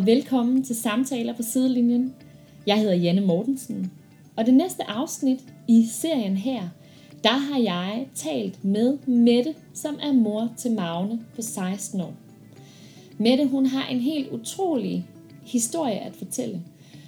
[0.00, 2.14] og velkommen til Samtaler på sidelinjen.
[2.66, 3.92] Jeg hedder Janne Mortensen,
[4.36, 5.38] og det næste afsnit
[5.68, 6.62] i serien her,
[7.24, 12.14] der har jeg talt med Mette, som er mor til Magne på 16 år.
[13.18, 15.06] Mette, hun har en helt utrolig
[15.44, 16.60] historie at fortælle,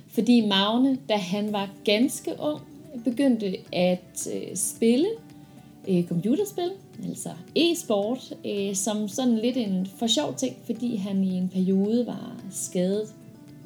[0.09, 2.61] fordi Magne, da han var ganske ung,
[3.04, 5.06] begyndte at øh, spille
[5.88, 6.70] øh, computerspil,
[7.09, 12.06] altså e-sport, øh, som sådan lidt en for sjov ting, fordi han i en periode
[12.06, 13.14] var skadet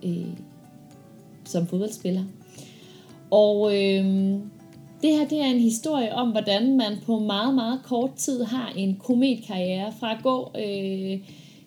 [0.02, 0.26] øh,
[1.44, 2.24] som fodboldspiller.
[3.30, 4.04] Og øh,
[5.02, 8.72] det her det er en historie om, hvordan man på meget, meget kort tid har
[8.76, 11.18] en kometkarriere fra at gå øh,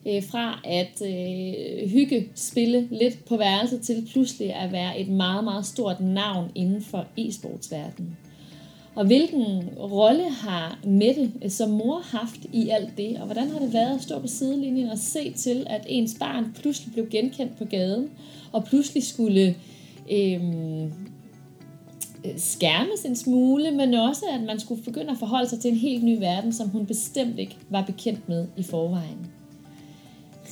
[0.08, 5.44] øh, fra at øh, hygge, spille lidt på værelset til pludselig at være et meget,
[5.44, 8.29] meget stort navn inden for e-sportsverdenen.
[9.00, 13.18] Og hvilken rolle har Mette øh, som mor haft i alt det?
[13.20, 16.56] Og hvordan har det været at stå på sidelinjen og se til, at ens barn
[16.62, 18.10] pludselig blev genkendt på gaden,
[18.52, 19.56] og pludselig skulle
[20.12, 20.84] øhm,
[22.26, 25.78] øh, skærmes en smule, men også at man skulle begynde at forholde sig til en
[25.78, 29.28] helt ny verden, som hun bestemt ikke var bekendt med i forvejen.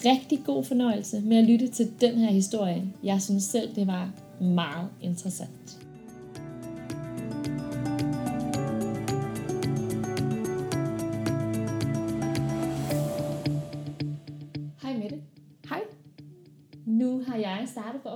[0.06, 2.84] Rigtig god fornøjelse med at lytte til den her historie.
[3.04, 5.87] Jeg synes selv, det var meget interessant.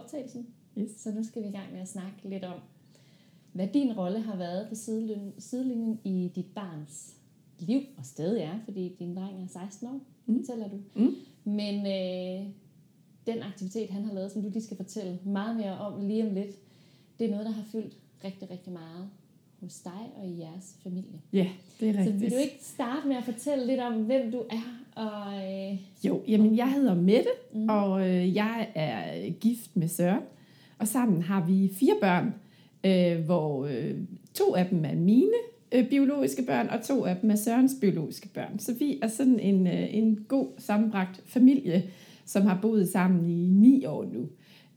[0.03, 0.91] Optagelsen, Yes.
[0.97, 2.59] så nu skal vi i gang med at snakke lidt om,
[3.53, 7.16] hvad din rolle har været på sidelinjen, sidelinjen i dit barns
[7.59, 10.39] liv, og stadig er, fordi din dreng er 16 år, mm.
[10.39, 10.77] fortæller du.
[10.95, 11.16] Mm.
[11.44, 12.47] Men øh,
[13.27, 16.33] den aktivitet, han har lavet, som du lige skal fortælle meget mere om lige om
[16.33, 16.55] lidt,
[17.19, 19.09] det er noget, der har fyldt rigtig, rigtig meget
[19.61, 21.22] hos dig og i jeres familie.
[21.33, 22.22] Ja, det er Så rigtigt.
[22.22, 24.81] vil du ikke starte med at fortælle lidt om, hvem du er?
[24.96, 27.69] Og, øh, Jo, jamen jeg hedder Mette, Mm.
[27.69, 30.24] og øh, jeg er gift med Søren.
[30.79, 32.34] Og sammen har vi fire børn,
[32.84, 33.94] øh, hvor øh,
[34.34, 35.34] to af dem er mine
[35.72, 38.59] øh, biologiske børn, og to af dem er Sørens biologiske børn.
[38.59, 41.84] Så vi er sådan en, øh, en god sammenbragt familie,
[42.25, 44.29] som har boet sammen i ni år nu.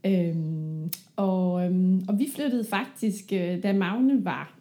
[0.07, 4.54] Øhm, og, øhm, og vi flyttede faktisk, øh, da Magne var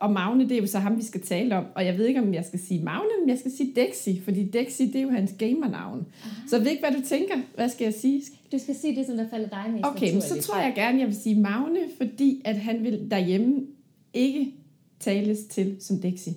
[0.00, 1.64] og Magne, det er jo så ham, vi skal tale om.
[1.74, 4.44] Og jeg ved ikke, om jeg skal sige Magne, men jeg skal sige Dexi, fordi
[4.44, 6.06] Dexi, det er jo hans gamernavn.
[6.48, 7.34] Så jeg ved ikke, hvad du tænker.
[7.54, 8.22] Hvad skal jeg sige?
[8.52, 10.98] du skal sige det, som der falder dig mest Okay, men så tror jeg gerne,
[10.98, 13.66] jeg vil sige Magne, fordi at han vil derhjemme
[14.14, 14.54] ikke
[15.00, 16.30] tales til som Dexi.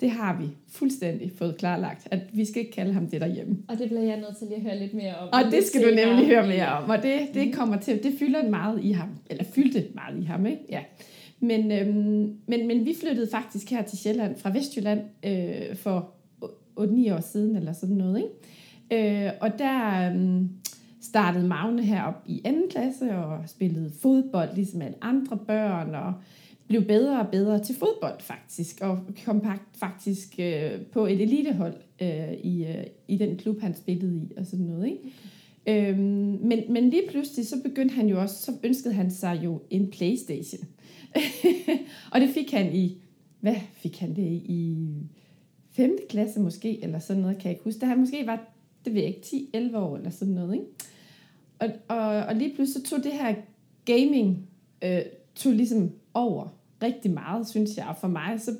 [0.00, 3.56] Det har vi fuldstændig fået klarlagt, at vi skal ikke kalde ham det derhjemme.
[3.68, 5.28] Og det bliver jeg nødt til lige at høre lidt mere om.
[5.32, 8.48] Og det skal du nemlig høre mere om, og det, det kommer til, det fylder
[8.48, 10.62] meget i ham, eller fyldte meget i ham, ikke?
[10.70, 10.80] Ja.
[11.40, 16.10] Men, øhm, men, men vi flyttede faktisk her til Sjælland fra Vestjylland øh, for
[16.80, 19.26] 8-9 år siden, eller sådan noget, ikke?
[19.26, 20.48] Øh, og der øhm,
[21.00, 26.12] startede Magne herop i anden klasse og spillede fodbold, ligesom alle andre børn, og
[26.68, 29.42] blev bedre og bedre til fodbold faktisk, og kom
[29.74, 34.46] faktisk øh, på et elitehold øh, i, øh, i den klub, han spillede i, og
[34.46, 34.98] sådan noget, ikke?
[35.68, 39.60] Øhm, men, men lige pludselig, så begyndte han jo også, så ønskede han sig jo
[39.70, 40.68] en Playstation.
[42.12, 42.98] og det fik han i,
[43.40, 44.34] hvad fik han det i?
[44.34, 44.76] I
[45.70, 45.98] 5.
[46.08, 47.80] klasse måske, eller sådan noget, kan jeg ikke huske.
[47.80, 48.40] Da han måske var,
[48.84, 50.66] det ved jeg ikke, 10-11 år, eller sådan noget, ikke?
[51.58, 53.34] Og, og, og lige pludselig så tog det her
[53.84, 54.48] gaming,
[54.82, 55.00] øh,
[55.34, 56.48] tog ligesom over
[56.82, 57.86] rigtig meget, synes jeg.
[57.86, 58.56] Og for mig, så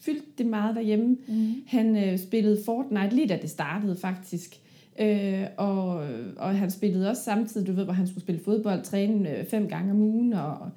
[0.00, 1.16] fyldte det meget derhjemme.
[1.28, 1.54] Mm.
[1.66, 4.60] Han øh, spillede Fortnite lige da det startede faktisk.
[5.00, 9.38] Øh, og, og han spillede også samtidig, du ved, hvor han skulle spille fodbold, træne
[9.38, 10.70] øh, fem gange om ugen og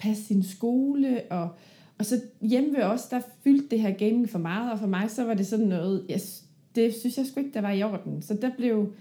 [0.00, 1.22] passe sin skole.
[1.30, 1.48] Og,
[1.98, 5.10] og så hjemme ved os, der fyldte det her gaming for meget, og for mig
[5.10, 6.44] så var det sådan noget, yes,
[6.74, 8.22] det synes jeg sgu ikke, der var i orden.
[8.22, 8.92] Så der blev,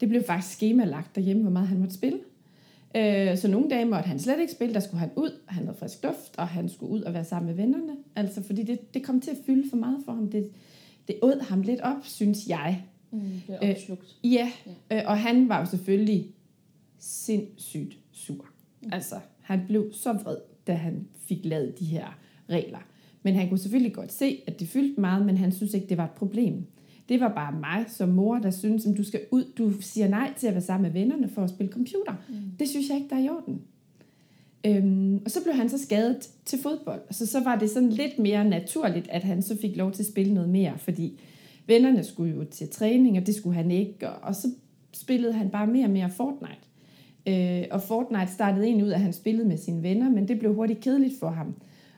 [0.00, 2.18] det blev faktisk skemalagt derhjemme, hvor meget han måtte spille.
[2.96, 5.64] Øh, så nogle dage måtte han slet ikke spille, der skulle han ud, og han
[5.64, 7.92] havde frisk luft, og han skulle ud og være sammen med vennerne.
[8.16, 10.30] Altså, fordi det, det kom til at fylde for meget for ham.
[10.30, 10.50] Det,
[11.08, 12.84] det åd ham lidt op, synes jeg.
[13.10, 14.16] Mm, det Øh, er opslugt.
[14.24, 14.50] Ja,
[14.92, 16.26] øh, og han var jo selvfølgelig
[16.98, 18.46] sindssygt sur.
[18.92, 19.14] Altså,
[19.48, 20.36] han blev så vred,
[20.66, 22.18] da han fik lavet de her
[22.50, 22.78] regler.
[23.22, 25.96] Men han kunne selvfølgelig godt se, at det fyldte meget, men han synes ikke, det
[25.96, 26.66] var et problem.
[27.08, 30.32] Det var bare mig som mor, der synes, at du skal ud, du siger nej
[30.36, 32.14] til at være sammen med vennerne for at spille computer.
[32.28, 32.34] Mm.
[32.58, 33.62] Det synes jeg ikke, der er i orden.
[34.66, 37.00] Øhm, og så blev han så skadet til fodbold.
[37.10, 40.08] Så så var det sådan lidt mere naturligt, at han så fik lov til at
[40.08, 41.20] spille noget mere, fordi
[41.66, 44.08] vennerne skulle jo til træning, og det skulle han ikke.
[44.08, 44.50] Og, og så
[44.92, 46.67] spillede han bare mere og mere Fortnite.
[47.26, 50.54] Øh, og Fortnite startede egentlig ud, at han spillede med sine venner, men det blev
[50.54, 51.54] hurtigt kedeligt for ham.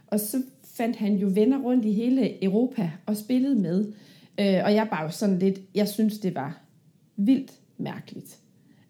[0.07, 3.93] Og så fandt han jo venner rundt i hele Europa og spillede med.
[4.41, 6.63] Øh, og jeg var jo sådan lidt, jeg synes det var
[7.17, 8.39] vildt mærkeligt,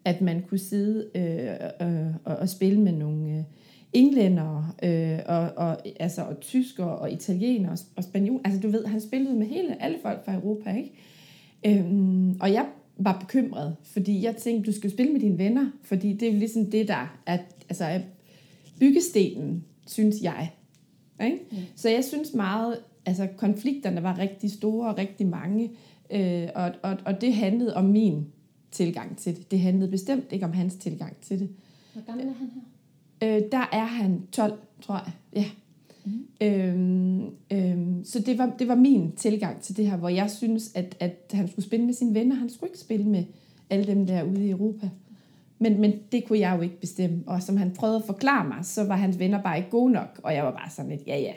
[0.05, 3.43] at man kunne sidde øh, øh, og, og spille med nogle øh,
[3.93, 8.41] englænder øh, og, og, altså, og tysker og italienere og, og spanioler.
[8.45, 10.91] Altså du ved, han spillede med hele alle folk fra Europa, ikke?
[11.65, 12.65] Øhm, og jeg
[13.05, 16.37] var bekymret, fordi jeg tænkte, du skal spille med dine venner, fordi det er jo
[16.37, 17.37] ligesom det, der er,
[17.69, 17.99] altså er
[18.79, 20.51] byggestenen, synes jeg.
[21.23, 21.39] Ikke?
[21.51, 21.57] Mm.
[21.75, 25.71] Så jeg synes meget, altså konflikterne var rigtig store og rigtig mange,
[26.11, 28.25] øh, og, og, og det handlede om min
[28.71, 29.51] tilgang til det.
[29.51, 31.49] Det handlede bestemt ikke om hans tilgang til det.
[31.93, 33.37] Hvor gammel er han her?
[33.37, 35.11] Øh, der er han 12, tror jeg.
[35.35, 35.45] Ja.
[36.05, 36.27] Mm.
[36.41, 37.21] Øhm,
[37.51, 40.97] øhm, så det var, det var min tilgang til det her, hvor jeg synes, at,
[40.99, 42.35] at han skulle spille med sine venner.
[42.35, 43.23] Han skulle ikke spille med
[43.69, 44.89] alle dem der ude i Europa.
[45.59, 47.23] Men, men det kunne jeg jo ikke bestemme.
[47.27, 50.19] Og som han prøvede at forklare mig, så var hans venner bare ikke gode nok.
[50.23, 51.33] Og jeg var bare sådan lidt, ja ja,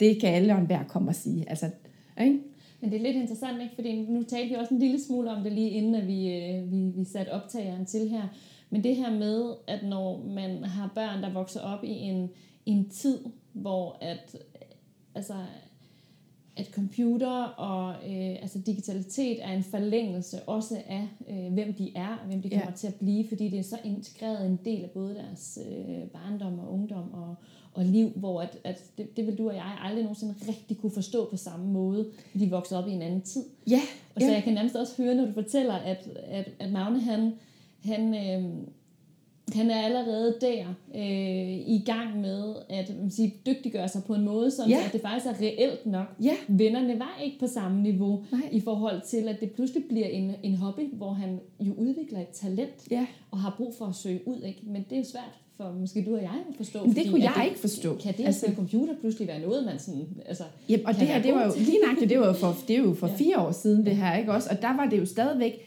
[0.00, 1.44] det kan alle og enhver komme og sige.
[1.48, 1.70] Altså,
[2.20, 2.38] ikke?
[2.80, 3.74] Men det er lidt interessant, ikke?
[3.74, 6.72] fordi nu talte vi også en lille smule om det lige inden, at vi, øh,
[6.72, 8.22] vi, vi satte optageren til her.
[8.70, 12.30] Men det her med, at når man har børn, der vokser op i en,
[12.66, 13.18] en tid,
[13.52, 14.36] hvor at,
[15.14, 15.34] altså,
[16.56, 22.16] at computer og øh, altså digitalitet er en forlængelse også af, øh, hvem de er
[22.22, 22.76] og hvem de kommer ja.
[22.76, 26.58] til at blive, fordi det er så integreret en del af både deres øh, barndom
[26.58, 27.34] og ungdom og,
[27.74, 30.92] og liv, hvor at, at det, det vil du og jeg aldrig nogensinde rigtig kunne
[30.92, 33.44] forstå på samme måde, de voksede op i en anden tid.
[33.70, 33.80] Ja.
[34.14, 34.34] Og så ja.
[34.34, 37.32] jeg kan nærmest også høre, når du fortæller, at, at, at Magne han,
[37.84, 38.50] han øh,
[39.52, 40.64] han er allerede der
[40.94, 44.82] øh, i gang med at man siger, dygtiggøre sig på en måde, så ja.
[44.86, 46.06] at det faktisk er reelt nok.
[46.22, 46.34] Ja.
[46.48, 48.40] Vennerne var ikke på samme niveau Nej.
[48.52, 52.28] i forhold til, at det pludselig bliver en, en hobby, hvor han jo udvikler et
[52.28, 53.06] talent ja.
[53.30, 54.40] og har brug for at søge ud.
[54.42, 54.60] Ikke?
[54.66, 56.84] Men det er jo svært for måske du og jeg at forstå.
[56.84, 57.96] Men det kunne jeg det, ikke forstå.
[57.96, 60.06] Kan det altså, computer pludselig være noget, man sådan...
[60.26, 62.76] Altså, jamen, og det her, det var jo lige nøjagtigt, det var jo for, det
[62.76, 63.14] er jo for ja.
[63.14, 64.48] fire år siden det her, ikke også?
[64.50, 65.60] Og der var det jo stadigvæk,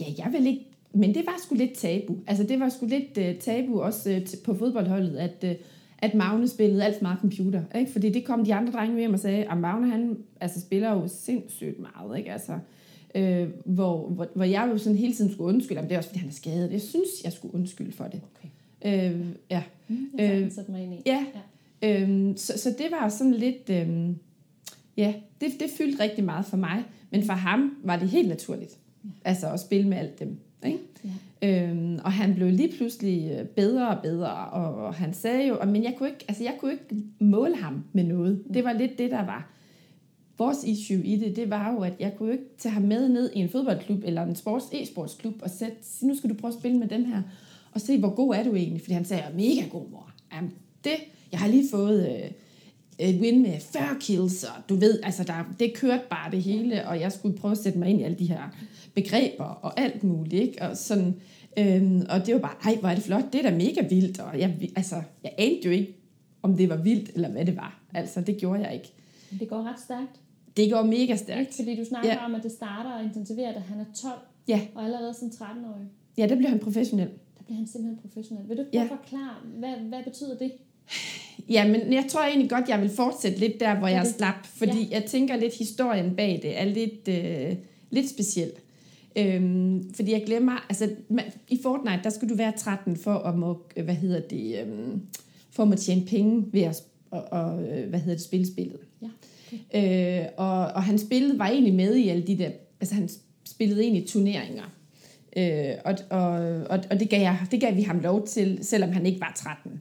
[0.00, 2.18] ja, jeg vil ikke men det var sgu lidt tabu.
[2.26, 5.50] Altså det var sgu lidt uh, tabu også uh, på fodboldholdet, at, uh,
[5.98, 7.62] at Magne spillede alt for meget computer.
[7.74, 7.92] Ikke?
[7.92, 11.08] Fordi det kom de andre drenge hjem og sagde, at Magne han altså, spiller jo
[11.08, 12.18] sindssygt meget.
[12.18, 12.32] Ikke?
[12.32, 12.58] Altså,
[13.14, 16.10] uh, hvor, hvor, hvor jeg jo sådan hele tiden skulle undskylde, men det er også
[16.10, 16.72] fordi han er skadet.
[16.72, 18.20] Jeg synes, jeg skulle undskylde for det.
[18.34, 18.48] Okay.
[19.12, 19.62] Uh, ja.
[19.88, 21.02] Mm, jeg har mig ind i.
[21.06, 21.26] Ja.
[21.82, 22.02] ja.
[22.02, 23.88] Uh, så, så det var sådan lidt...
[23.88, 24.14] Uh,
[24.96, 26.84] ja, det, det fyldte rigtig meget for mig.
[27.10, 28.78] Men for ham var det helt naturligt.
[29.04, 29.08] Ja.
[29.24, 30.38] Altså at spille med alt dem.
[30.66, 30.78] Ikke?
[31.04, 31.10] Ja.
[31.42, 35.64] Øhm, og han blev lige pludselig øh, bedre og bedre, og, og han sagde jo,
[35.64, 38.44] men jeg kunne, ikke, altså jeg kunne ikke måle ham med noget.
[38.54, 39.50] Det var lidt det, der var
[40.38, 43.30] vores issue i det, det var jo, at jeg kunne ikke tage ham med ned
[43.34, 46.58] i en fodboldklub eller en sports, e-sportsklub og sætte, sige, nu skal du prøve at
[46.58, 47.22] spille med dem her,
[47.72, 48.80] og se, hvor god er du egentlig?
[48.80, 50.12] Fordi han sagde, jeg er mega god, mor.
[50.34, 50.52] Jamen,
[50.84, 50.92] det,
[51.32, 52.30] jeg har lige fået øh,
[53.00, 56.88] et win med 40 kills, og du ved, altså der, det kørte bare det hele,
[56.88, 58.54] og jeg skulle prøve at sætte mig ind i alle de her
[58.94, 60.62] begreber og alt muligt, ikke?
[60.62, 61.20] Og sådan,
[61.58, 64.20] øhm, og det var bare, ej, hvor er det flot, det er da mega vildt,
[64.20, 65.96] og jeg, altså, jeg anede jo ikke,
[66.42, 67.80] om det var vildt, eller hvad det var.
[67.94, 68.92] Altså, det gjorde jeg ikke.
[69.40, 70.20] Det går ret stærkt.
[70.56, 71.40] Det går mega stærkt.
[71.40, 71.54] Ikke?
[71.56, 72.24] Fordi du snakker ja.
[72.24, 74.14] om, at det starter og intensiverer, da han er 12,
[74.48, 74.60] ja.
[74.74, 75.86] og allerede som 13-årig.
[76.18, 77.08] Ja, der bliver han professionel.
[77.38, 78.48] Der bliver han simpelthen professionel.
[78.48, 78.96] Vil du prøve ja.
[78.96, 80.52] forklare, hvad, hvad betyder det?
[81.50, 84.82] Ja, men jeg tror egentlig godt, jeg vil fortsætte lidt der, hvor jeg slap, fordi
[84.82, 85.00] ja.
[85.00, 87.56] jeg tænker lidt, historien bag det er lidt, øh,
[87.90, 88.50] lidt speciel.
[89.16, 93.38] Øhm, fordi jeg glemmer, altså man, i Fortnite, der skal du være 13 for at
[93.38, 95.00] må, hvad hedder det, øhm,
[95.50, 97.52] for at tjene penge ved at og, og,
[97.88, 98.80] hvad hedder det, spille spillet.
[99.02, 99.08] Ja.
[99.72, 100.20] Okay.
[100.20, 103.08] Øh, og, og han spillede, var egentlig med i alle de der, altså han
[103.44, 104.64] spillede egentlig turneringer.
[105.36, 106.30] Øh, og, og,
[106.70, 109.32] og, og det, gav jeg, det gav vi ham lov til, selvom han ikke var
[109.36, 109.80] 13.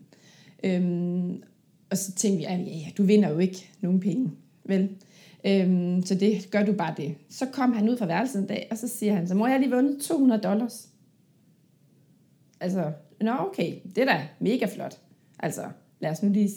[0.64, 1.44] Øhm,
[1.92, 4.32] og så tænkte vi, ja, ja, du vinder jo ikke nogen penge,
[4.64, 4.90] vel?
[5.46, 7.16] Øhm, så det gør du bare det.
[7.30, 9.60] Så kom han ud fra værelset en dag, og så siger han, så må jeg
[9.60, 10.90] lige vundet 200 dollars.
[12.60, 12.92] Altså,
[13.22, 15.00] nå okay, det er da mega flot.
[15.40, 15.62] Altså,
[16.00, 16.50] lad os nu lige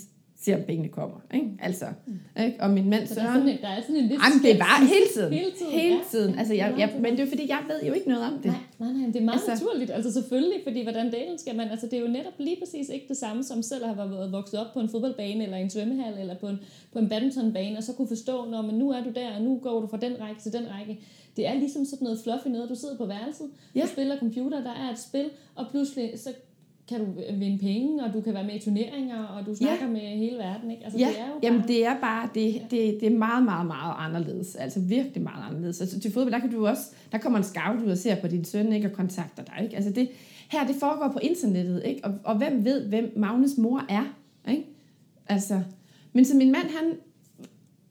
[0.45, 1.17] se om pengene kommer.
[1.35, 1.47] Ikke?
[1.61, 2.21] Altså, mm.
[2.45, 2.57] ikke?
[2.61, 3.27] Og min mand så Søren...
[3.27, 5.33] Der er sådan en, der er sådan en lidt jamen, det var hele tiden.
[5.33, 6.01] Hele tiden, hele ja.
[6.11, 6.39] tiden.
[6.39, 8.45] Altså, jeg, jeg, men det er fordi, jeg ved jo ikke noget om det.
[8.45, 9.91] Nej, nej, nej det er meget altså, naturligt.
[9.91, 11.69] Altså selvfølgelig, fordi hvordan delen skal man...
[11.69, 14.61] Altså, det er jo netop lige præcis ikke det samme, som selv har været vokset
[14.61, 16.59] op på en fodboldbane, eller en svømmehal, eller på en,
[16.93, 19.59] på en badmintonbane, og så kunne forstå, når men nu er du der, og nu
[19.63, 21.01] går du fra den række til den række.
[21.37, 22.69] Det er ligesom sådan noget fluffy noget.
[22.69, 23.81] Du sidder på værelset, ja.
[23.83, 26.31] du spiller computer, der er et spil, og pludselig så
[26.89, 27.07] kan du
[27.39, 29.93] vinde penge, og du kan være med i turneringer, og du snakker ja.
[29.93, 30.71] med hele verden.
[30.71, 30.85] Ikke?
[30.85, 31.41] Altså, ja, det er jo bare...
[31.43, 34.55] jamen det er bare, det, det, det er meget, meget, meget anderledes.
[34.55, 35.81] Altså virkelig meget anderledes.
[35.81, 38.29] Altså til fodbold, der kan du også, der kommer en scout ud og ser på
[38.29, 39.65] din søn, ikke, og kontakter dig.
[39.65, 39.77] Ikke?
[39.77, 40.09] Altså det,
[40.51, 42.05] her, det foregår på internettet, ikke?
[42.05, 44.05] Og, og hvem ved, hvem Magnus mor er,
[44.51, 44.65] ikke?
[45.27, 45.63] Altså,
[46.13, 46.95] men så min mand, han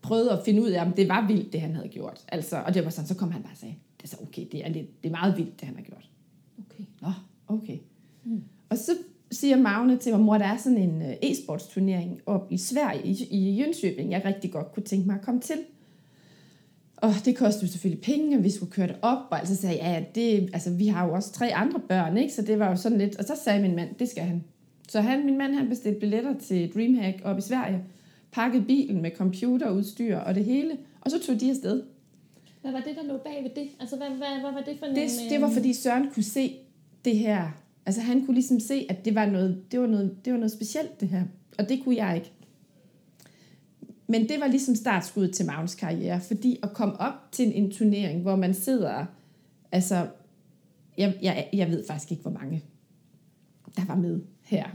[0.01, 2.25] prøvede at finde ud af, om det var vildt, det han havde gjort.
[2.27, 4.45] Altså, og det var sådan, så kom han bare og sagde, det er så okay,
[4.51, 6.09] det er, lidt, det er meget vildt, det han har gjort.
[6.59, 6.83] Okay.
[7.01, 7.11] Nå,
[7.47, 7.77] okay.
[8.23, 8.43] Mm.
[8.71, 8.91] Og så
[9.31, 13.27] siger Magne til mig, mor, der er sådan en øh, e-sportsturnering op i Sverige, i,
[13.31, 15.57] i Jönköping, jeg rigtig godt kunne tænke mig at komme til.
[16.97, 19.83] Og det kostede jo selvfølgelig penge, og vi skulle køre det op, og altså sagde
[19.83, 22.33] jeg, ja, det, altså, vi har jo også tre andre børn, ikke?
[22.33, 24.43] så det var jo sådan lidt, og så sagde min mand, det skal han.
[24.89, 27.83] Så han, min mand, han bestilte billetter til Dreamhack op i Sverige,
[28.31, 31.83] pakkede bilen med computerudstyr og det hele, og så tog de afsted.
[32.61, 33.69] Hvad var det, der lå bag ved det?
[33.79, 35.29] Altså, hvad, hvad, hvad var det for Det, en...
[35.29, 36.55] det var øh, fordi Søren kunne se
[37.05, 37.51] det her.
[37.85, 40.51] Altså han kunne ligesom se, at det var noget, det var noget, det var noget
[40.51, 41.23] specielt det her.
[41.57, 42.31] Og det kunne jeg ikke.
[44.07, 47.71] Men det var ligesom startskuddet til Magnus karriere, fordi at komme op til en, en
[47.71, 49.05] turnering, hvor man sidder,
[49.71, 50.07] altså,
[50.97, 52.63] jeg, jeg, jeg ved faktisk ikke, hvor mange
[53.75, 54.65] der var med her.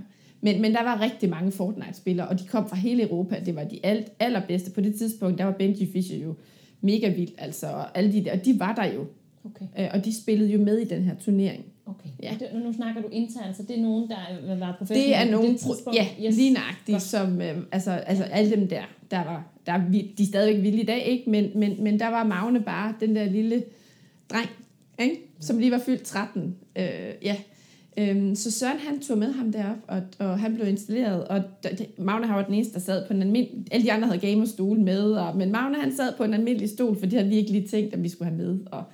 [0.41, 3.43] Men, men der var rigtig mange Fortnite-spillere, og de kom fra hele Europa.
[3.47, 4.71] Det var de alt, allerbedste.
[4.71, 6.35] På det tidspunkt, der var Benji Fischer jo
[6.81, 9.07] mega vild, altså, og alle de der, og de var der jo.
[9.45, 11.65] Okay, Øh, Og de spillede jo med i den her turnering.
[11.87, 12.09] Okay.
[12.23, 12.37] Ja.
[12.39, 15.49] Det, nu snakker du internt, så det er nogen, der har været professionelle Det er
[15.49, 15.99] det tidspunkt?
[15.99, 16.37] ja, yes.
[16.37, 20.27] lige nøjagtigt, som, øh, altså, altså alle dem der, der var, der er, de er
[20.27, 21.31] stadigvæk vilde i dag, ikke?
[21.31, 23.65] Men, men, men der var Magne bare den der lille
[24.31, 24.49] dreng,
[24.99, 25.17] ikke?
[25.41, 26.57] som lige var fyldt 13.
[26.77, 26.85] Øh,
[27.23, 27.37] ja.
[27.99, 31.43] Øhm, så Søren han tog med ham derop, og, og han blev installeret, og
[31.99, 34.79] Magne har var den eneste, der sad på en almindelig, alle de andre havde gamerstol
[34.81, 37.95] med, og, men Magne han sad på en almindelig stol, for de havde virkelig tænkt,
[37.95, 38.85] at vi skulle have med, og,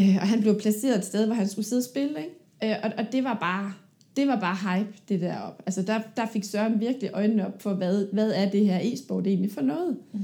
[0.00, 2.74] øh, og han blev placeret et sted, hvor han skulle sidde og spille, ikke?
[2.74, 3.72] Øh, og, og det var bare,
[4.16, 5.62] det var bare hype, det derop.
[5.66, 9.26] Altså der, der fik Søren virkelig øjnene op for, hvad, hvad er det her e-sport
[9.26, 9.96] egentlig for noget?
[10.12, 10.20] Mm.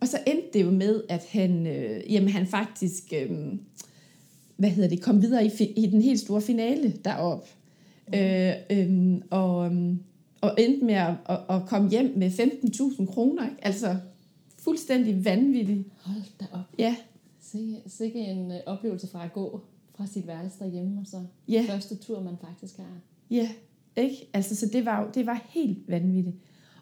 [0.00, 3.30] Og så endte det jo med, at han, øh, jamen han faktisk, øh,
[4.56, 7.48] hvad hedder det, kom videre i, i den helt store finale derop.
[8.14, 9.98] Øh, øh, og, øhm,
[10.40, 13.66] og endte med at, at, at komme hjem med 15.000 kroner, ikke?
[13.66, 13.96] Altså
[14.58, 15.86] fuldstændig vanvittigt.
[16.00, 16.60] Hold da op.
[16.78, 16.96] Ja,
[17.52, 19.60] Sikke, sikke en øh, oplevelse fra at gå
[19.96, 21.64] fra sit værelse derhjemme, og så Ja.
[21.68, 23.00] første tur, man faktisk har.
[23.30, 23.48] Ja,
[23.96, 24.30] ikke?
[24.34, 26.36] Altså, så det var jo det var helt vanvittigt.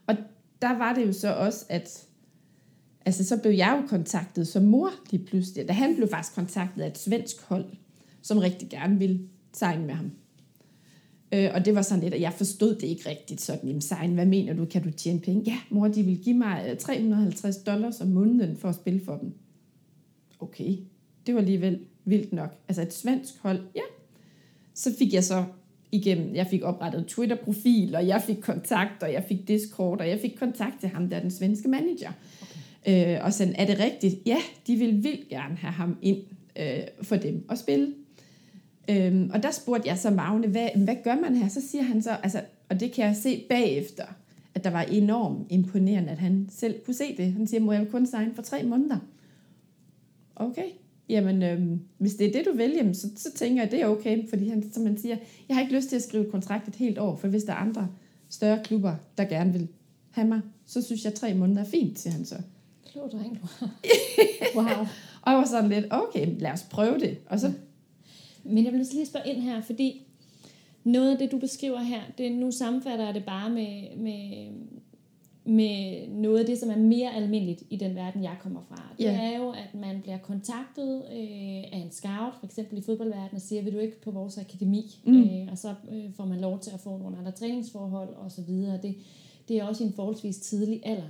[0.06, 0.16] Og
[0.62, 2.06] der var det jo så også, at
[3.06, 5.68] altså, så blev jeg jo kontaktet som mor lige pludselig.
[5.68, 7.64] Da han blev faktisk kontaktet af et svensk hold,
[8.22, 9.20] som rigtig gerne ville
[9.52, 10.10] signe med ham.
[11.34, 14.14] Øh, og det var sådan lidt, at jeg forstod det ikke rigtigt sådan, jamen sign,
[14.14, 15.42] hvad mener du, kan du tjene penge?
[15.50, 19.16] Ja, mor, de vil give mig øh, 350 dollars om måneden for at spille for
[19.16, 19.34] dem.
[20.40, 20.76] Okay,
[21.26, 22.50] det var alligevel vildt nok.
[22.68, 23.80] Altså et svensk hold, ja.
[24.74, 25.44] Så fik jeg så
[25.92, 30.08] igennem, jeg fik oprettet en Twitter-profil, og jeg fik kontakt, og jeg fik Discord, og
[30.08, 32.12] jeg fik kontakt til ham, der er den svenske manager.
[32.86, 33.16] Okay.
[33.16, 34.14] Øh, og sådan, er det rigtigt?
[34.26, 36.18] Ja, de vil vildt gerne have ham ind
[36.58, 37.94] øh, for dem at spille.
[38.90, 41.48] Øhm, og der spurgte jeg så Magne, hvad, hvad gør man her?
[41.48, 44.04] Så siger han så, altså, og det kan jeg se bagefter,
[44.54, 47.32] at der var enormt imponerende, at han selv kunne se det.
[47.32, 48.98] Han siger, må jeg kun signe for tre måneder?
[50.36, 50.68] Okay,
[51.08, 54.28] jamen øhm, hvis det er det, du vælger, så, så tænker jeg, det er okay,
[54.28, 55.16] fordi han, som han siger,
[55.48, 57.56] jeg har ikke lyst til at skrive kontrakt et helt år, for hvis der er
[57.56, 57.88] andre
[58.28, 59.68] større klubber, der gerne vil
[60.10, 62.36] have mig, så synes jeg, at tre måneder er fint, siger han så.
[62.92, 63.70] Klog dreng, du har.
[64.56, 64.86] wow.
[65.22, 67.18] Og jeg var sådan lidt, okay, lad os prøve det.
[67.26, 67.52] Og så,
[68.44, 70.06] Men jeg vil lige spørge ind her, fordi
[70.84, 74.48] noget af det, du beskriver her, det, nu sammenfatter jeg det bare med, med,
[75.46, 78.94] med noget af det, som er mere almindeligt i den verden, jeg kommer fra.
[78.98, 79.32] Det Ja.
[79.32, 83.40] er jo, at man bliver kontaktet øh, af en scout, for eksempel i fodboldverdenen, og
[83.40, 85.00] siger, vil du ikke på vores akademi?
[85.06, 85.22] Mm.
[85.22, 88.42] Øh, og så øh, får man lov til at få nogle andre træningsforhold og så
[88.42, 88.78] videre.
[88.82, 88.94] Det,
[89.48, 91.08] det er også i en forholdsvis tidlig alder.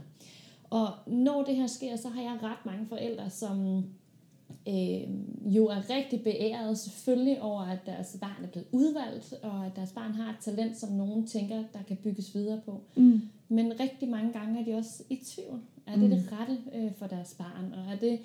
[0.71, 3.85] Og når det her sker, så har jeg ret mange forældre, som
[4.69, 5.01] øh,
[5.57, 9.93] jo er rigtig beæret selvfølgelig over, at deres barn er blevet udvalgt, og at deres
[9.93, 12.81] barn har et talent, som nogen tænker, der kan bygges videre på.
[12.97, 15.61] mm, Men rigtig mange gange er de også i tvivl.
[15.87, 17.73] Er det det rette øh, for deres barn?
[17.73, 18.19] Og er det,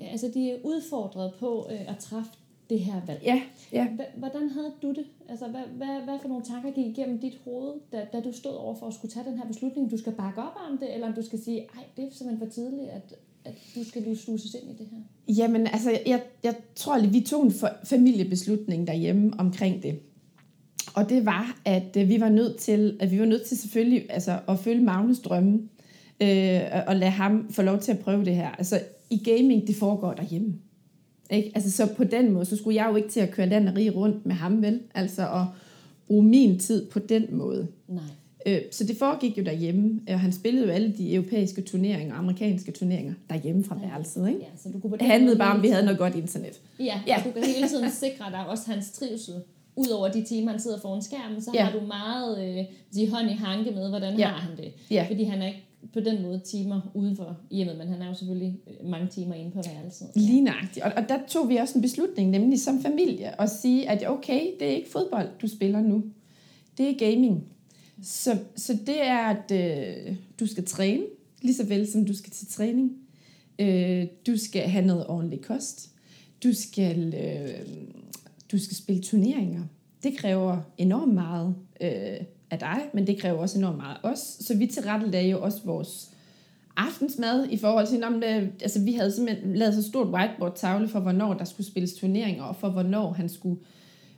[0.00, 2.30] øh, altså de er udfordret på øh, at træffe
[2.70, 3.22] det her valg.
[3.24, 3.42] ja,
[3.72, 3.88] ja.
[4.16, 5.06] Hvordan havde du det?
[5.28, 8.54] Altså, hvad, hvad, hvad for nogle tanker gik igennem dit hoved, da, da du stod
[8.54, 9.90] over for at skulle tage den her beslutning?
[9.90, 12.48] Du skal bakke op om det, eller om du skal sige, ej, det er simpelthen
[12.48, 15.34] for tidligt, at, at du skal lige sluses ind i det her?
[15.34, 20.00] Jamen, altså, jeg, jeg tror lige, vi tog en for, familiebeslutning derhjemme omkring det.
[20.96, 24.06] Og det var, at øh, vi var nødt til, at vi var nødt til selvfølgelig
[24.10, 25.60] altså, at følge Magnus drømme,
[26.22, 28.48] øh, og- og lade ham få lov til at prøve det her.
[28.50, 30.54] Altså, i gaming, det foregår derhjemme.
[31.30, 31.52] Ikke?
[31.54, 33.76] Altså, så på den måde, så skulle jeg jo ikke til at køre land og
[33.76, 34.80] rige rundt med ham, vel?
[34.94, 35.44] Altså, at
[36.06, 37.66] bruge min tid på den måde.
[37.88, 38.02] Nej.
[38.46, 42.72] Øh, så det foregik jo derhjemme, og han spillede jo alle de europæiske turneringer, amerikanske
[42.72, 44.40] turneringer, derhjemme fra værelset, ikke?
[44.40, 46.60] Ja, så du kunne Det handlede bare om, at vi havde noget godt internet.
[46.80, 47.16] Ja, Ja.
[47.18, 49.34] og du kan hele tiden sikre dig også hans trivsel.
[49.76, 51.64] Udover de timer, han sidder foran skærmen, så Ja.
[51.64, 52.64] har du meget øh,
[52.94, 54.26] de hånd i hanke med, hvordan Ja.
[54.28, 54.72] har han det.
[54.90, 55.06] Ja.
[55.08, 58.14] Fordi han er ikke på den måde timer ude for hjemmet, men han er jo
[58.14, 60.08] selvfølgelig øh, mange timer inde på værelset.
[60.14, 60.84] Lige nøjagtigt.
[60.84, 64.40] Og, og der tog vi også en beslutning, nemlig som familie, at sige, at okay,
[64.60, 66.04] det er ikke fodbold, du spiller nu.
[66.78, 67.44] Det er gaming.
[68.02, 71.02] Så, så det er, at øh, du skal træne,
[71.42, 72.92] lige så vel som du skal til træning.
[73.58, 75.90] Øh, du skal have noget ordentlig kost.
[76.44, 77.66] Du skal, øh,
[78.52, 79.62] du skal spille turneringer.
[80.02, 84.18] Det kræver enormt meget øh, af dig, men det kræver også enormt meget af os.
[84.18, 86.10] Så vi tilrettelagde jo også vores
[86.76, 90.88] aftensmad i forhold til, om det, øh, altså vi havde simpelthen lavet så stort whiteboard-tavle
[90.88, 93.60] for, hvornår der skulle spilles turneringer, og for hvornår han skulle,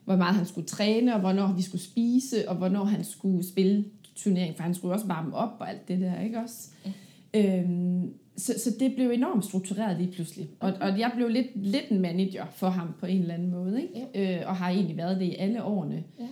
[0.05, 3.85] hvor meget han skulle træne, og hvornår vi skulle spise, og hvornår han skulle spille
[4.17, 6.69] turnering, for han skulle også varme op og alt det der, ikke også?
[6.87, 6.91] Ja.
[7.35, 10.51] Øhm, så, så det blev enormt struktureret lige pludselig.
[10.61, 13.83] Og, og jeg blev lidt, lidt en manager for ham på en eller anden måde,
[13.83, 14.07] ikke?
[14.15, 14.41] Ja.
[14.41, 16.05] Øh, og har egentlig været det i alle årene.
[16.19, 16.29] Ja.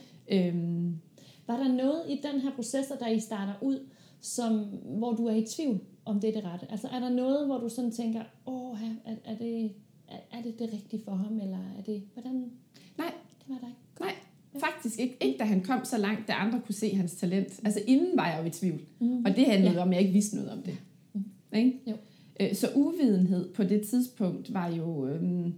[0.49, 0.99] Øhm,
[1.47, 3.87] var der noget i den her proces, der I starter ud,
[4.21, 4.53] som,
[4.85, 6.67] hvor du er i tvivl om det er det rette?
[6.71, 9.73] Altså er der noget, hvor du sådan tænker, åh, er, er, det,
[10.09, 12.51] er, er det det rigtige for ham, eller er det, hvordan?
[12.99, 13.13] Nej.
[13.39, 13.81] Det var der ikke.
[14.01, 14.15] Nej,
[14.61, 15.17] faktisk ikke.
[15.21, 17.61] Ikke da han kom så langt, da andre kunne se hans talent.
[17.65, 18.81] Altså inden var jeg jo i tvivl.
[19.01, 19.25] Mm.
[19.25, 19.83] Og det handlede ja.
[19.83, 20.79] om, at jeg ikke vidste noget om det.
[21.13, 21.25] Mm.
[21.55, 21.73] Ikke?
[21.87, 21.97] Jo.
[22.41, 25.55] Øh, så uvidenhed på det tidspunkt var jo, øhm,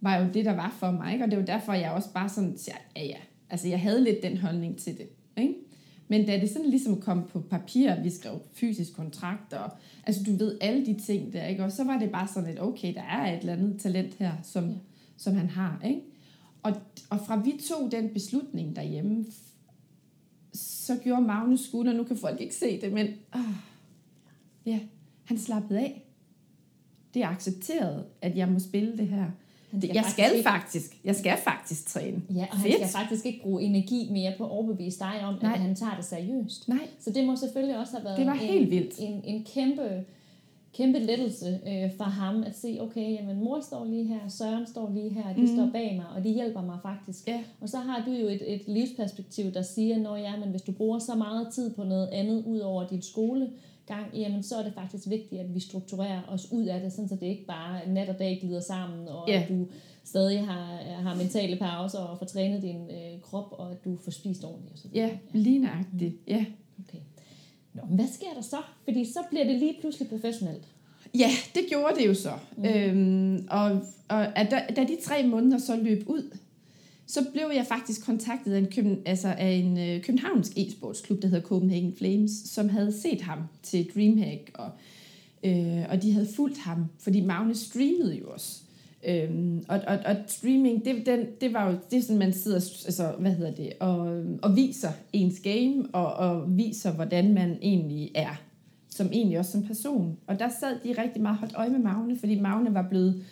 [0.00, 1.12] var jo det, der var for mig.
[1.12, 1.24] Ikke?
[1.24, 3.18] Og det var derfor, jeg også bare sådan siger, ja ja,
[3.50, 5.08] Altså, jeg havde lidt den holdning til det.
[5.36, 5.54] Ikke?
[6.08, 9.70] Men da det sådan ligesom kom på papir, vi skrev fysisk kontrakt, og
[10.06, 11.64] altså du ved alle de ting der, ikke?
[11.64, 14.32] og så var det bare sådan lidt, okay, der er et eller andet talent her,
[14.42, 14.74] som, ja.
[15.16, 15.80] som han har.
[15.84, 16.00] Ikke?
[16.62, 16.72] Og,
[17.10, 19.26] og fra vi tog den beslutning derhjemme,
[20.52, 23.40] så gjorde Magnus skud, og nu kan folk ikke se det, men ah,
[24.66, 24.78] ja,
[25.24, 26.06] han slappede af.
[27.14, 29.30] Det er accepteret, at jeg må spille det her.
[29.70, 30.48] Han skal jeg faktisk skal ikke...
[30.48, 31.00] faktisk.
[31.04, 32.22] Jeg skal faktisk træne.
[32.34, 32.78] Ja, og Fedt.
[32.78, 35.52] han skal faktisk ikke bruge energi mere på at overbevise dig om, Nej.
[35.52, 36.68] at han tager det seriøst.
[36.68, 36.88] Nej.
[37.00, 38.94] Så det må selvfølgelig også have været det var en, helt vildt.
[38.98, 40.04] En, en kæmpe,
[40.72, 44.90] kæmpe lettelse øh, for ham at se, okay, jamen mor står lige her, Søren står
[44.94, 45.46] lige her, de mm.
[45.46, 47.28] står bag mig, og de hjælper mig faktisk.
[47.28, 47.40] Ja.
[47.60, 50.72] Og så har du jo et, et livsperspektiv, der siger, når ja, men hvis du
[50.72, 53.50] bruger så meget tid på noget andet ud over din skole,
[53.86, 57.08] gang, jamen så er det faktisk vigtigt, at vi strukturerer os ud af det, sådan
[57.08, 59.42] så det ikke bare nat og dag glider sammen, og yeah.
[59.42, 59.66] at du
[60.04, 64.10] stadig har, har mentale pauser og får trænet din øh, krop, og at du får
[64.10, 64.72] spist ordentligt.
[64.72, 66.14] Og så ja, lige nøjagtigt.
[66.28, 66.44] Ja.
[66.48, 66.84] Mm.
[66.88, 66.98] Okay.
[67.74, 68.56] Nå, men hvad sker der så?
[68.84, 70.64] Fordi så bliver det lige pludselig professionelt.
[71.14, 72.32] Ja, det gjorde det jo så.
[72.56, 72.64] Mm.
[72.64, 73.80] Øhm, og
[74.10, 76.36] og at da, da de tre måneder så løb ud,
[77.06, 81.28] så blev jeg faktisk kontaktet af en, Køben, altså af en øh, københavnsk e-sportsklub, der
[81.28, 84.70] hedder Copenhagen Flames, som havde set ham til Dreamhack, og,
[85.44, 88.62] øh, og de havde fulgt ham, fordi Magne streamede jo også.
[89.06, 93.12] Øhm, og, og, og streaming, det, den, det var jo det, sådan man sidder, altså,
[93.18, 98.42] hvad hedder det, og, og viser ens game, og, og viser, hvordan man egentlig er,
[98.88, 100.16] som egentlig også som person.
[100.26, 103.24] Og der sad de rigtig meget holdt øje med Magne, fordi Magne var blevet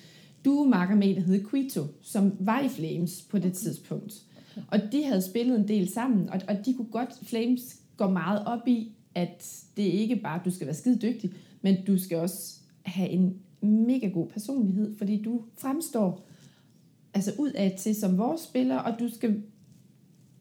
[0.44, 4.14] duemarker med der hed Quito, som var i Flames på det tidspunkt.
[4.70, 8.42] Og de havde spillet en del sammen, og, og de kunne godt, Flames går meget
[8.46, 12.54] op i, at det ikke bare, du skal være skide dygtig, men du skal også
[12.83, 16.26] have en mega god personlighed, fordi du fremstår
[17.14, 19.42] altså ud af til som vores spiller, og du skal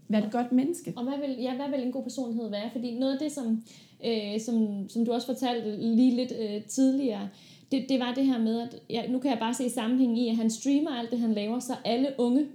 [0.10, 0.94] være et godt menneske.
[0.96, 2.70] Og hvad vil, ja, hvad vil en god personlighed være?
[2.72, 3.64] Fordi noget af det, som,
[4.06, 7.30] øh, som, som du også fortalte lige lidt øh, tidligere,
[7.72, 10.30] det, det var det her med, at ja, nu kan jeg bare se sammenhæng i,
[10.30, 12.46] at han streamer alt det, han laver, så alle unge,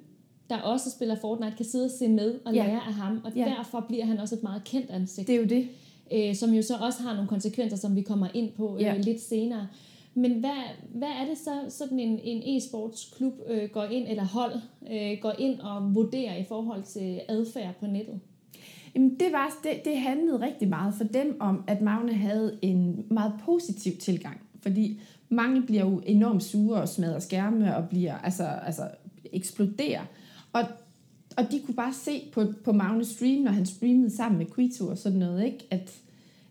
[0.50, 2.80] der også spiller Fortnite, kan sidde og se med og lære ja.
[2.86, 3.44] af ham, og ja.
[3.44, 5.26] derfor bliver han også et meget kendt ansigt.
[5.26, 5.68] Det er jo det.
[6.12, 8.96] Øh, som jo så også har nogle konsekvenser, som vi kommer ind på øh, ja.
[8.96, 9.66] lidt senere.
[10.14, 10.62] Men hvad,
[10.94, 14.54] hvad er det så, sådan en, en e-sportsklub øh, går ind, eller hold
[14.92, 18.20] øh, går ind og vurderer i forhold til adfærd på nettet?
[18.94, 23.06] Jamen det, var, det, det handlede rigtig meget for dem om, at Magne havde en
[23.10, 28.44] meget positiv tilgang fordi mange bliver jo enormt sure og smadrer skærme og bliver, altså,
[28.44, 28.90] altså
[29.32, 30.04] eksploderer.
[30.52, 30.62] Og,
[31.36, 34.88] og de kunne bare se på, på Magnes stream, når han streamede sammen med Quito
[34.88, 35.66] og sådan noget, ikke?
[35.70, 36.01] At,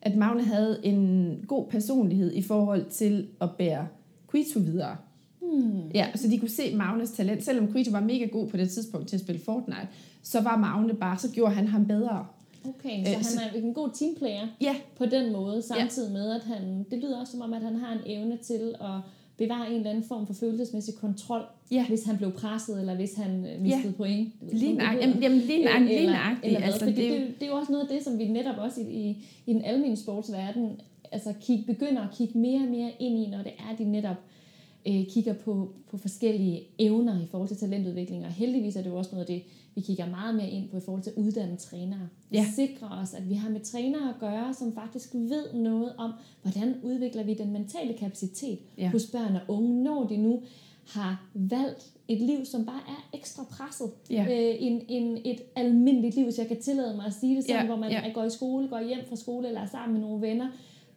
[0.01, 3.87] at Magne havde en god personlighed i forhold til at bære
[4.31, 4.97] Quito videre.
[5.41, 5.89] Hmm.
[5.93, 7.43] Ja, så de kunne se Magnes talent.
[7.43, 9.87] Selvom Quito var mega god på det tidspunkt til at spille Fortnite,
[10.23, 12.25] så var Magne bare, så gjorde han ham bedre.
[12.69, 14.75] Okay, så øh, han er en god teamplayer ja.
[14.97, 16.13] på den måde, samtidig ja.
[16.13, 18.99] med, at han, det lyder også som om, at han har en evne til at
[19.43, 21.85] bevare en eller anden form for følelsesmæssig kontrol, ja.
[21.87, 23.91] hvis han blev presset, eller hvis han øh, mistede ja.
[23.97, 24.33] point.
[24.53, 25.05] Lige nøjagtigt.
[25.05, 25.99] Jamen, jamen, lige nøjagtigt.
[25.99, 28.27] Eller, eller, eller altså, det, det, det, er jo også noget af det, som vi
[28.27, 32.67] netop også i, i, i den almindelige sportsverden altså kig, begynder at kigge mere og
[32.67, 34.40] mere ind i, når det er, de netop øh,
[34.85, 39.11] kigger på, på forskellige evner i forhold til talentudvikling, og heldigvis er det jo også
[39.11, 39.43] noget af det,
[39.75, 42.07] vi kigger meget mere ind på i forhold til at uddanne trænere.
[42.31, 42.45] Ja.
[42.55, 46.75] Sikre os, at vi har med trænere at gøre, som faktisk ved noget om, hvordan
[46.83, 48.89] udvikler vi den mentale kapacitet Ja.
[48.89, 50.41] hos børn og unge, når de nu
[50.87, 53.91] har valgt et liv, som bare er ekstra presset.
[54.09, 54.23] Ja.
[54.23, 57.55] Øh, en, en, et almindeligt liv, hvis jeg kan tillade mig at sige det sådan,
[57.61, 58.11] Ja, hvor man ja.
[58.13, 60.47] går i skole, går hjem fra skole eller er sammen med nogle venner,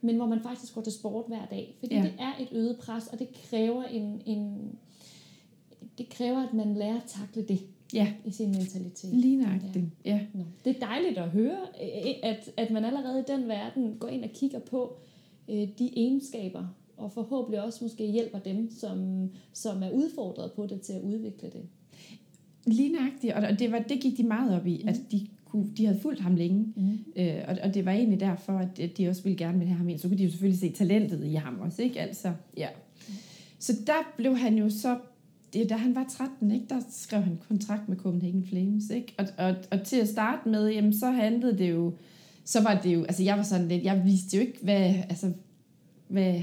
[0.05, 1.75] men hvor man faktisk går til sport hver dag.
[1.79, 2.01] Fordi Ja.
[2.01, 4.71] det er et øget pres, og det kræver en, en
[5.97, 7.59] det kræver, at man lærer at takle det
[7.93, 9.13] Ja, i sin mentalitet.
[9.13, 9.85] lige nøjagtigt.
[10.05, 10.19] Ja.
[10.33, 10.43] Nå.
[10.65, 14.23] Det er dejligt at høre, øh, at, at man allerede i den verden går ind
[14.23, 14.97] og kigger på
[15.49, 20.81] øh, de egenskaber, og forhåbentlig også måske hjælper dem, som, som er udfordret på det,
[20.81, 21.61] til at udvikle det.
[22.67, 24.89] Lige nøjagtigt, og og det, var, det gik de meget op i, mm.
[24.89, 26.97] at de, kunne, de havde fulgt ham længe, Mm.
[27.15, 29.89] øh, og, og det var egentlig derfor, at de også ville gerne ville have ham
[29.89, 29.99] ind.
[29.99, 31.99] Så kunne de jo selvfølgelig se talentet i ham også, ikke?
[31.99, 32.67] Altså, ja.
[33.59, 34.97] Så der blev han jo så,
[35.53, 39.13] det, da han var 13, ikke, der skrev han kontrakt med Copenhagen Flames, ikke?
[39.17, 41.93] Og, og, og til at starte med, jamen, så handlede det jo,
[42.45, 45.31] så var det jo, altså jeg var sådan lidt, jeg vidste jo ikke, hvad, altså,
[46.07, 46.41] hvad,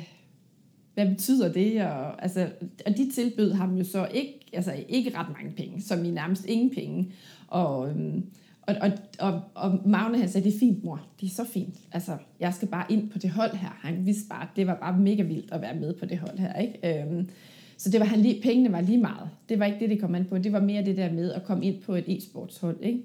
[0.94, 1.82] hvad betyder det?
[1.82, 2.48] Og, altså,
[2.86, 6.46] og de tilbød ham jo så ikke, altså ikke ret mange penge, som i nærmest
[6.46, 7.12] ingen penge.
[7.48, 8.24] Og, øhm,
[8.66, 11.74] og, og, og, og Magne han sagde, det er fint mor, det er så fint.
[11.92, 13.78] Altså, jeg skal bare ind på det hold her.
[13.82, 16.58] Han vidste bare, det var bare mega vildt at være med på det hold her.
[16.60, 17.02] Ikke?
[17.02, 17.28] Øhm,
[17.76, 19.28] så det var han lige, pengene var lige meget.
[19.48, 20.38] Det var ikke det, det kom an på.
[20.38, 22.76] Det var mere det der med at komme ind på et e-sportshold.
[22.82, 22.98] Ikke?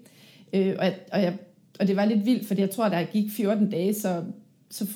[0.54, 1.38] Øh, og, jeg- og, jeg,
[1.80, 4.24] og det var lidt vildt, fordi jeg tror, der gik 14 dage, så,
[4.70, 4.88] så,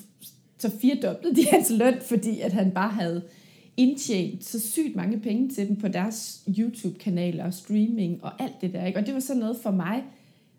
[0.58, 3.22] så firedoblede de hans løn, fordi at han bare havde
[3.76, 8.72] indtjent så sygt mange penge til dem på deres YouTube-kanaler og streaming og alt det
[8.72, 8.86] der.
[8.86, 8.98] Ikke?
[8.98, 10.02] Og det var sådan noget for mig,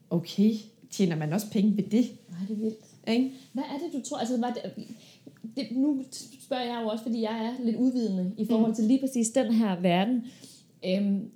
[0.10, 0.54] okay,
[0.92, 2.06] tjener man også penge ved det?
[2.30, 2.86] Nej, det er vildt.
[3.08, 3.32] Ikke?
[3.54, 4.18] Hvad er det, du tror?
[4.18, 4.86] Altså, var det,
[5.56, 6.04] det, nu
[6.44, 9.54] spørger jeg jo også, fordi jeg er lidt udvidende i forhold til lige præcis den
[9.54, 10.24] her verden.
[10.86, 11.30] Øhm,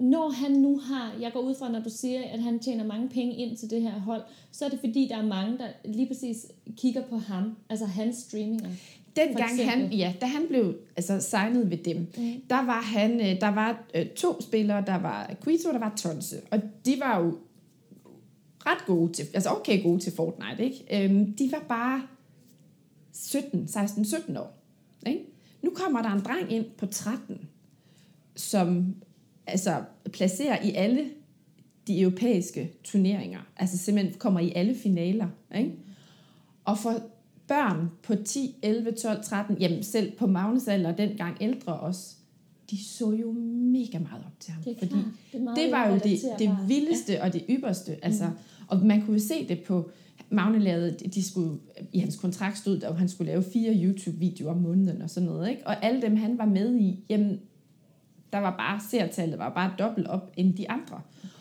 [0.00, 3.08] når han nu har, jeg går ud fra, når du siger, at han tjener mange
[3.08, 6.06] penge ind til det her hold, så er det fordi, der er mange, der lige
[6.06, 8.70] præcis kigger på ham, altså hans streaminger.
[9.16, 12.32] Dengang han, ja, da han blev altså, signet ved dem, Mm.
[12.50, 16.36] der var han, øh, der var øh, to spillere, der var Quito, der var Tonse,
[16.50, 17.38] og de var jo
[18.70, 21.04] ret gode til, altså okay gode til Fortnite, ikke?
[21.04, 22.02] Øhm, de var bare
[23.12, 24.58] 17, 16, 17 år,
[25.06, 25.24] ikke?
[25.62, 27.48] Nu kommer der en dreng ind på 13,
[28.36, 28.94] som
[29.46, 31.10] altså placerer i alle
[31.86, 35.72] de europæiske turneringer, altså simpelthen kommer i alle finaler, ikke?
[36.64, 37.02] Og for
[37.48, 42.17] børn på 10, 11, 12, 13, jamen selv på Magnus alder, dengang ældre også,
[42.70, 44.62] de så jo mega meget op til ham.
[44.62, 45.04] Det er fordi klart.
[45.32, 47.24] Det, er det var jo det, det vildeste ja.
[47.24, 48.04] og det ypperste.
[48.04, 48.30] Altså,
[48.68, 49.90] Og man kunne jo se det på,
[50.30, 51.58] Magne lavede, de skulle,
[51.92, 55.28] i hans kontrakt stod der, at han skulle lave fire YouTube-videoer om måneden og sådan
[55.28, 55.50] noget.
[55.50, 55.66] Ikke?
[55.66, 57.40] Og alle dem, han var med i, jamen,
[58.32, 61.00] der var bare, seertallet var bare dobbelt op end de andre.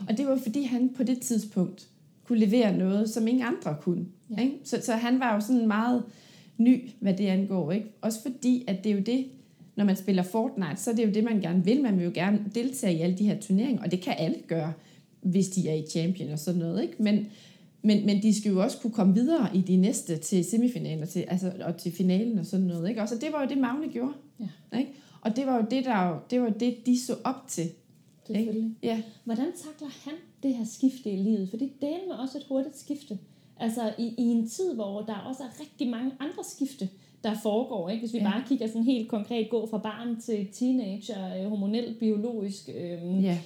[0.10, 1.88] Og det var fordi, han på det tidspunkt
[2.24, 4.06] kunne levere noget, som ingen andre kunne.
[4.30, 4.42] Ja.
[4.42, 4.60] Ikke?
[4.64, 6.04] Så, så han var jo sådan meget
[6.58, 7.72] ny, hvad det angår.
[7.72, 7.88] Ikke?
[8.02, 9.26] Også fordi, at det er jo det,
[9.78, 11.82] når man spiller Fortnite, så er det jo det, man gerne vil.
[11.82, 14.74] Man vil jo gerne deltage i alle de her turneringer, og det kan alle gøre,
[15.22, 16.82] hvis de er i champion og sådan noget.
[16.82, 17.04] Ikke?
[17.04, 17.28] Men,
[17.82, 21.26] men, men de skal jo også kunne komme videre i de næste til semifinaler til,
[21.28, 22.90] altså, og til finalen og sådan noget.
[22.90, 23.02] Ikke?
[23.02, 24.14] Og så det var jo det, Magne gjorde.
[24.40, 24.78] Ja.
[24.80, 24.92] Ikke?
[25.22, 27.70] Og det var jo det, der, det var det, de så op til.
[28.28, 28.76] Selvfølgelig.
[28.84, 29.02] Ja.
[29.24, 30.14] Hvordan takler han
[30.44, 31.50] det her skifte i livet?
[31.50, 33.18] For det er også et hurtigt skifte.
[33.60, 36.90] Altså i, i en tid, hvor der også er rigtig mange andre skifte,
[37.30, 37.90] der foregår.
[37.90, 38.02] Ikke?
[38.02, 38.24] Hvis vi Ja.
[38.32, 42.70] bare kigger sådan helt konkret, gå fra barn til teenager, øh, hormonelt, biologisk.
[42.70, 43.38] Øh, ja.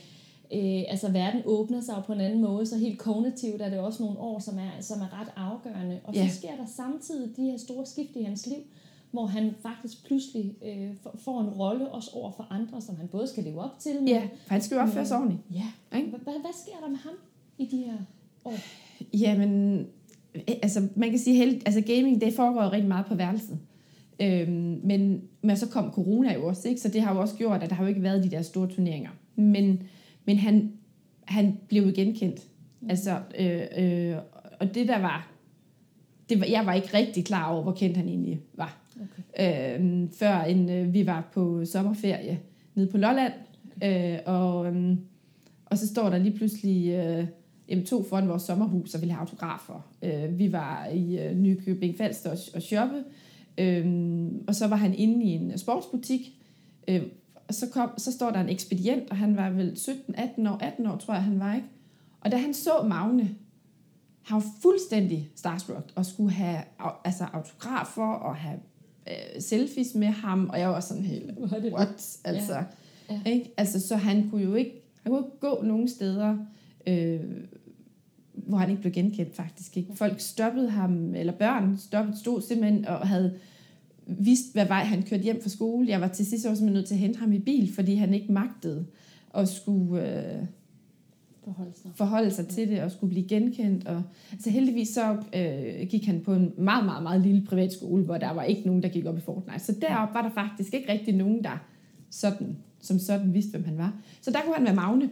[0.54, 3.80] øh, altså verden åbner sig jo på en anden måde, så helt kognitivt er det
[3.80, 6.00] også nogle år, som er, som er ret afgørende.
[6.04, 6.28] Og Ja.
[6.30, 8.58] så sker der samtidig de her store skift i hans liv,
[9.12, 10.90] hvor han faktisk pludselig øh,
[11.20, 14.08] får- en rolle også over for andre, som han både skal leve op til, men
[14.08, 15.42] ja, for han skal jo opføre sig ordentligt.
[15.54, 15.64] Ja.
[15.90, 17.14] Hvad, hvad, sker der med ham
[17.58, 17.98] i de her
[18.46, 18.54] år?
[19.14, 19.86] Jamen,
[20.64, 23.60] altså man kan sige, held, altså gaming, det foregår rigtig meget på værelset.
[24.22, 26.82] Øhm, men, men så kom corona jo også, ikke?
[26.82, 28.68] så det har jo også gjort, at der har jo ikke været de der store
[28.68, 29.10] turneringer.
[29.36, 29.84] Men,
[30.26, 30.72] men han,
[31.24, 32.42] han blev jo genkendt.
[32.90, 34.16] Altså, øh, øh,
[34.60, 35.32] og det der var,
[36.30, 38.78] det var, jeg var ikke rigtig klar over, hvor kendt han egentlig var.
[38.96, 39.80] Okay.
[39.80, 42.40] øh, før en, øh, vi var på sommerferie
[42.76, 43.34] nede på Lolland.
[43.84, 44.98] Øh, og, øh,
[45.66, 47.26] og så står der lige pludselig øh,
[47.70, 49.92] jamen, to foran vores sommerhus og ville have autografer.
[50.02, 53.04] Øh, vi var i øh, Nykøbing Falster og, og shoppe,
[53.58, 53.86] øh,
[54.48, 56.42] og så var han inde i en sportsbutik,
[56.88, 57.02] øh,
[57.48, 60.88] og så, kom, så står der en ekspedient, og han var vel 17-18 år, 18
[60.88, 61.68] år tror jeg han var, ikke?
[62.22, 63.36] Og da han så Magne,
[64.22, 66.62] han var fuldstændig starstruck og skulle have
[67.06, 68.60] altså, autografer og have
[69.08, 71.32] øh, selfies med ham, og jeg var sådan helt,
[71.74, 72.20] what?
[72.24, 72.64] Altså, ja.
[73.10, 73.32] Ja.
[73.32, 73.54] Ikke?
[73.58, 76.38] altså, så han kunne jo ikke, han kunne ikke gå nogen steder,
[76.88, 77.20] øh,
[78.52, 79.78] hvor han ikke blev genkendt faktisk.
[79.78, 79.96] Ikke?
[79.96, 83.34] Folk stoppede ham, eller børn stoppede, stod simpelthen og havde
[84.06, 85.88] vidst, hvad vej han kørte hjem fra skole.
[85.88, 88.14] Jeg var til sidst også simpelthen nødt til at hente ham i bil, fordi han
[88.14, 88.86] ikke magtede
[89.36, 90.46] at skulle øh,
[91.44, 91.92] Forholde sig.
[91.96, 93.88] forholde sig til det og skulle blive genkendt.
[93.88, 98.18] Og, altså heldigvis så øh, gik han på en meget, meget, meget lille privatskole, hvor
[98.18, 99.60] der var ikke nogen, der gik op i Fortnite.
[99.60, 101.58] Så deroppe var der faktisk ikke rigtig nogen, der
[102.10, 104.02] sådan, som sådan vidste, hvem han var.
[104.22, 105.10] Så der kunne han være magne,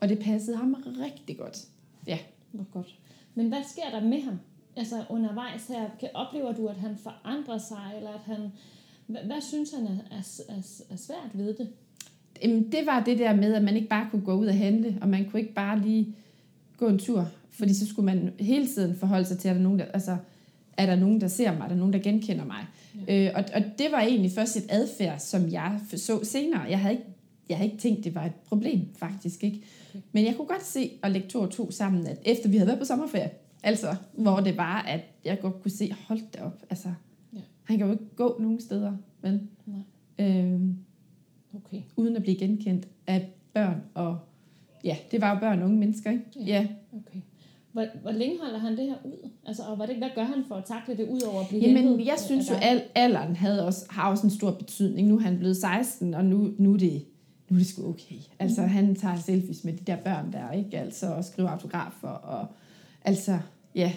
[0.00, 1.66] og det passede ham rigtig godt.
[2.06, 2.18] Ja.
[2.52, 2.98] Hvor godt.
[3.34, 4.38] Men hvad sker der med ham?
[4.76, 8.52] Altså undervejs her, kan, oplever du, at han forandrer sig, eller at han...
[9.06, 11.68] Hvad, hvad synes han er, er, er, er svært ved det?
[12.42, 14.98] Jamen, det var det der med, at man ikke bare kunne gå ud og handle,
[15.00, 16.16] og man kunne ikke bare lige
[16.76, 19.62] gå en tur, fordi så skulle man hele tiden forholde sig til, at der er
[19.62, 20.16] nogen, der, altså,
[20.76, 22.66] er der nogen, der ser mig, er der nogen, der genkender mig.
[23.08, 23.26] Ja.
[23.26, 26.60] Øh, og, og det var egentlig først et adfærd, som jeg så senere.
[26.60, 27.06] Jeg havde ikke,
[27.52, 29.62] jeg havde ikke tænkt, det var et problem, faktisk ikke.
[30.12, 32.66] Men jeg kunne godt se og lægge to og to sammen, at efter vi havde
[32.66, 33.30] været på sommerferie,
[33.62, 36.88] altså, hvor det var, at jeg godt kunne se, hold da op, altså,
[37.34, 37.38] Ja.
[37.64, 39.40] han kan jo ikke gå nogen steder, vel?
[39.66, 39.80] Nej.
[40.28, 40.76] Øhm,
[41.54, 41.82] Okay.
[41.96, 44.18] uden at blive genkendt af børn og
[44.84, 46.24] ja, det var jo børn og unge mennesker, ikke?
[46.36, 46.42] Ja.
[46.46, 46.66] Ja.
[46.92, 47.18] okay.
[47.72, 49.28] Hvor, hvor længe holder han det her ud?
[49.46, 51.62] Altså, og hvad, det, hvad gør han for at takle det ud over at blive
[51.62, 55.08] Jamen, jeg synes jo, at alderen havde også, har også en stor betydning.
[55.08, 57.04] Nu er han blevet 16, og nu, nu, er, det,
[57.52, 58.16] nu er det sgu okay.
[58.38, 60.78] Altså, han tager selfies med de der børn der, ikke?
[60.78, 62.46] Altså, og skriver autografer, og
[63.04, 63.38] altså,
[63.74, 63.92] ja.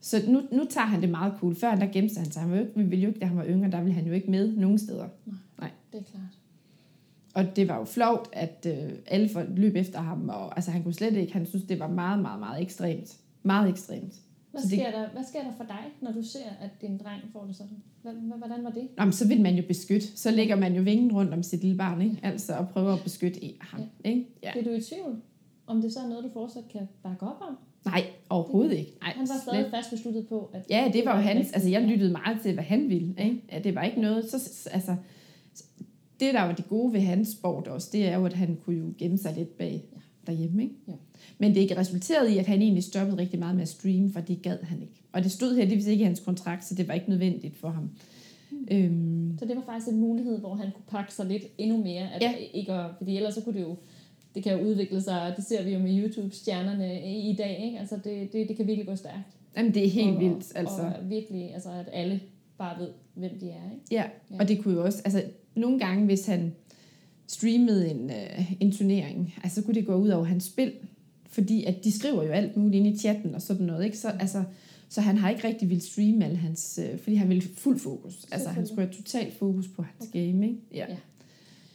[0.00, 1.56] Så nu, nu tager han det meget cool.
[1.56, 2.42] Før der gemte han sig.
[2.42, 4.06] Han var jo ikke, vi ville jo ikke, da han var yngre, der ville han
[4.06, 5.08] jo ikke med nogen steder.
[5.92, 6.38] Det er klart.
[7.34, 10.82] Og det var jo flovt, at øh, alle folk løb efter ham, og altså, han
[10.82, 13.16] kunne slet ikke, han synes, det var meget, meget, meget ekstremt.
[13.42, 14.14] Meget ekstremt.
[14.54, 16.98] Hvad Så det- sker, der, hvad sker der for dig, når du ser, at din
[16.98, 17.76] dreng får det sådan?
[18.38, 18.88] Hvordan var det?
[18.98, 20.06] Nå, men så vil man jo beskytte.
[20.18, 22.18] Så lægger man jo vingen rundt om sit lille barn, ikke?
[22.22, 24.26] Altså, og prøver at beskytte ham, ikke?
[24.42, 24.52] Ja.
[24.54, 24.60] Ja.
[24.60, 25.16] Er du i tvivl,
[25.66, 27.56] om det så er noget, du fortsat kan bakke op om?
[27.84, 28.92] Nej, overhovedet ikke.
[29.00, 29.42] Nej, Han var slet.
[29.42, 30.66] stadig fast besluttet på, at...
[30.70, 33.42] Ja, det var jo hans, altså jeg lyttede meget til, hvad han ville, ikke?
[33.52, 34.96] Ja, det var ikke noget, så, så- altså,
[36.20, 38.76] det der var det gode ved hans sport også, det er jo, at han kunne
[38.78, 39.98] jo gemme sig lidt bag Ja.
[40.26, 40.74] Derhjemme, ikke?
[40.88, 40.92] Ja.
[41.38, 44.20] Men det ikke resulterede i, at han egentlig stoppede rigtig meget med at streame, for
[44.20, 44.94] det gad han ikke.
[45.12, 47.90] Og det stod heldigvis ikke i hans kontrakt, så det var ikke nødvendigt for ham.
[48.50, 48.66] Mm.
[48.70, 52.12] Øhm, Så det var faktisk en mulighed, hvor han kunne pakke sig lidt endnu mere.
[52.14, 52.34] At Ja.
[52.54, 53.76] ikke at, fordi ellers så kunne det jo
[54.34, 57.62] det kan jo udvikle sig, og det ser vi jo med YouTube-stjernerne i, i dag,
[57.64, 57.78] ikke?
[57.78, 59.36] Altså det, det, det kan virkelig gå stærkt.
[59.56, 60.82] jamen, det er helt og, vildt, altså.
[61.00, 62.20] Og virkelig, altså at alle
[62.58, 63.84] bare ved, hvem de er, ikke?
[63.90, 64.36] Ja, Ja.
[64.40, 65.22] og det kunne jo også, altså
[65.54, 66.54] nogle gange, hvis han
[67.26, 70.72] streamede en, øh, en turnering, altså så kunne det gå ud over hans spil,
[71.28, 73.98] fordi at de skriver jo alt muligt ind i chatten og sådan noget, ikke?
[73.98, 74.44] Så, altså,
[74.88, 78.26] så han har ikke rigtig vil streame alle hans, øh, fordi han ville fuld fokus.
[78.32, 80.26] Altså han skulle have total fokus på hans okay.
[80.26, 80.58] game, ikke?
[80.74, 80.86] Ja.
[80.88, 80.96] Ja.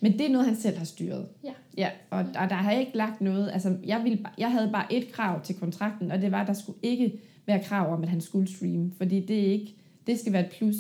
[0.02, 1.28] Men det er noget, han selv har styret.
[1.44, 1.54] Ja.
[1.78, 4.94] Ja, og, og der har jeg ikke lagt noget, altså jeg, ville, jeg havde bare
[4.94, 8.10] et krav til kontrakten, og det var, at der skulle ikke være krav om, at
[8.10, 9.76] han skulle streame, fordi det er ikke,
[10.08, 10.76] det skal være et plus.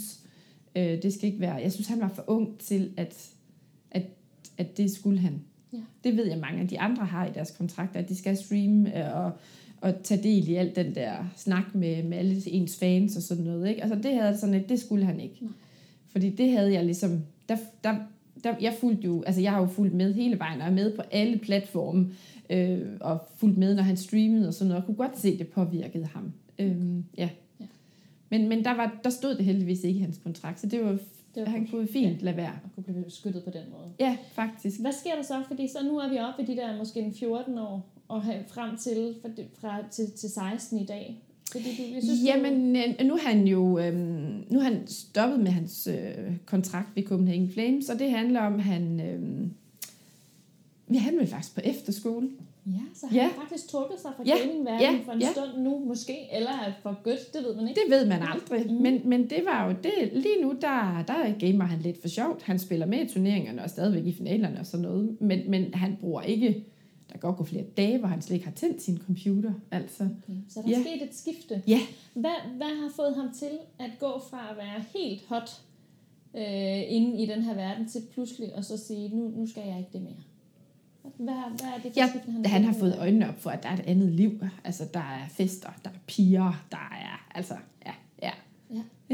[0.75, 3.29] Øh, det skal ikke være, jeg synes, han var for ung til, at,
[3.91, 4.03] at,
[4.59, 5.41] at det skulle han.
[5.73, 5.77] Ja.
[6.03, 8.97] Det ved jeg, mange af de andre har i deres kontrakter, at de skal streame
[8.97, 9.31] øh, og,
[9.81, 13.43] og tage del i alt den der snak med, med alle ens fans og sådan
[13.43, 13.69] noget.
[13.69, 13.83] Ikke?
[13.83, 15.37] Altså det havde sådan et, det skulle han ikke.
[15.41, 15.51] Nej.
[16.07, 17.19] Fordi det havde jeg ligesom,
[17.49, 17.95] der, der,
[18.43, 20.95] der, jeg fulgte jo, altså jeg har jo fulgt med hele vejen, og er med
[20.95, 22.09] på alle platforme,
[22.49, 25.39] øh, og fulgt med, når han streamede og sådan noget, og kunne godt se, at
[25.39, 26.33] det påvirkede ham.
[26.59, 27.29] Øhm, ja.
[27.59, 27.65] Ja.
[28.29, 30.97] Men, men der, var, der stod det heldigvis ikke i hans kontrakt, så det var,
[31.35, 32.59] Det var han kunne fint lade være.
[32.63, 33.91] Og kunne blive beskyttet på den måde.
[33.99, 34.81] Ja, faktisk.
[34.81, 35.43] Hvad sker der så?
[35.47, 38.77] Fordi så nu er vi oppe i de der måske en 14 år, og frem
[38.77, 39.15] til,
[39.61, 41.23] fra, til, til 16 i dag.
[41.51, 45.39] Fordi du, jeg synes, Jamen, øh, nu er han jo øhm, nu er han stoppet
[45.39, 49.53] med hans øh, kontrakt ved Copenhagen Flames, og det handler om, at han, øhm,
[50.93, 52.29] ja, han vil faktisk på efterskole.
[52.65, 53.21] Ja, så har Ja.
[53.23, 55.31] han faktisk trukket sig fra Ja, gamingverdenen ja, for en ja.
[55.31, 57.81] stund nu, måske, eller er for godt, det ved man ikke.
[57.85, 58.81] Det ved man aldrig, mm.
[58.81, 60.09] men, men det var jo det.
[60.13, 62.41] Lige nu, der, der gamer han lidt for sjovt.
[62.43, 65.97] Han spiller med i turneringerne og stadigvæk i finalerne og sådan noget, men, men han
[66.01, 66.65] bruger ikke,
[67.13, 69.53] der godt gå flere dage, hvor han slet ikke har tændt sin computer.
[69.71, 70.39] Altså, Okay.
[70.49, 70.81] Så der er Ja.
[70.81, 71.61] sket et skifte.
[71.67, 71.79] Ja.
[72.13, 75.49] Hvad, hvad har fået ham til at gå fra at være helt hot
[76.35, 79.77] øh, inde i den her verden, til pludselig at så sige, nu, nu skal jeg
[79.79, 80.13] ikke det mere?
[81.17, 83.69] Hvad, hvad er det for Ja, han, han har fået øjnene op for, at der
[83.69, 84.43] er et andet liv.
[84.63, 87.53] Altså, der er fester, der er piger, der er, altså,
[87.85, 87.91] ja,
[88.21, 88.31] ja.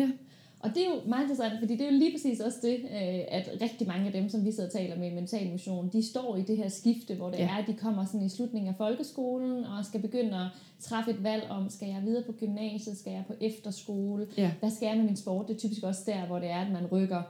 [0.03, 2.73] Og og det er jo meget interessant, fordi det er jo lige præcis også det,
[2.73, 5.89] øh, at rigtig mange af dem, som vi sidder og taler med i mental motion,
[5.93, 7.43] de står i det her skifte, hvor det ja.
[7.43, 10.47] er, at de kommer sådan i slutningen af folkeskolen, og skal begynde at
[10.79, 14.51] træffe et valg om, skal jeg videre på gymnasiet, skal jeg på efterskole, Ja.
[14.59, 15.47] hvad skal jeg med min sport?
[15.47, 17.21] Det er typisk også der, hvor det er, at man rykker,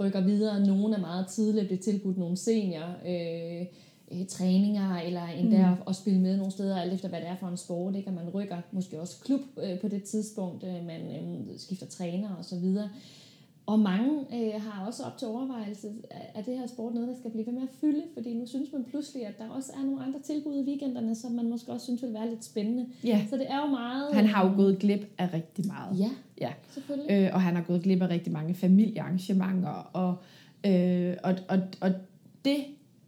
[0.00, 0.66] rykker videre.
[0.66, 3.66] Nogle er meget tidligt bliver tilbudt nogle senior øh,
[4.12, 5.76] øh, træninger, eller endda mm.
[5.86, 8.08] at spille med nogle steder, alt efter hvad det er for en sport, ikke?
[8.08, 12.28] og man rykker måske også klub øh, på det tidspunkt, øh, man øh, skifter træner
[12.38, 12.88] og så videre.
[13.66, 15.88] Og mange øh, har også op til overvejelse,
[16.34, 18.02] at- det her sport noget, der skal blive ved med at fylde?
[18.14, 21.32] Fordi nu synes man pludselig, at der også er nogle andre tilbud i weekenderne, som
[21.32, 22.86] man måske også synes vil være lidt spændende.
[23.04, 23.26] Ja.
[23.30, 24.14] Så det er jo meget...
[24.14, 25.98] Han har jo gået glip af rigtig meget.
[26.00, 26.52] Ja, Ja.
[26.70, 27.10] selvfølgelig.
[27.12, 29.90] Øh, og han har gået glip af rigtig mange familiearrangementer.
[29.92, 30.16] Og,
[30.66, 31.90] øh, og, og, og
[32.44, 32.56] det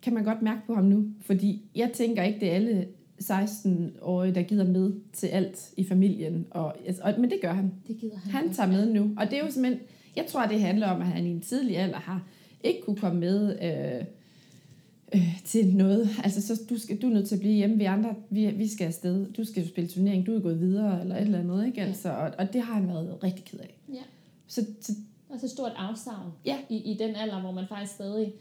[0.03, 1.05] kan man godt mærke på ham nu.
[1.21, 2.87] Fordi jeg tænker ikke, det er alle
[3.23, 6.47] 16-årige, der gider med til alt i familien.
[6.51, 7.73] Og, altså, og, men det gør han.
[7.89, 9.11] Det gider han Han tager med nu.
[9.19, 9.81] Og det er jo simpelthen,
[10.17, 12.27] jeg tror, det handler om, at han i en tidlig alder har
[12.65, 14.05] ikke kunne komme med øh,
[15.15, 16.09] øh, til noget.
[16.25, 17.77] Altså, så du, skal, du er nødt til at blive hjemme.
[17.79, 19.33] Vi andre, vi, vi skal afsted.
[19.33, 20.27] Du skal jo spille turnering.
[20.27, 21.67] Du er gået videre, eller et eller andet.
[21.67, 21.83] Ikke?
[21.83, 23.79] Altså, og, og det har han været rigtig ked af.
[23.93, 24.03] Ja.
[24.47, 24.93] Så, så
[25.29, 26.57] Og så stort afsavn Ja.
[26.69, 28.33] i, i den alder, hvor man faktisk stadig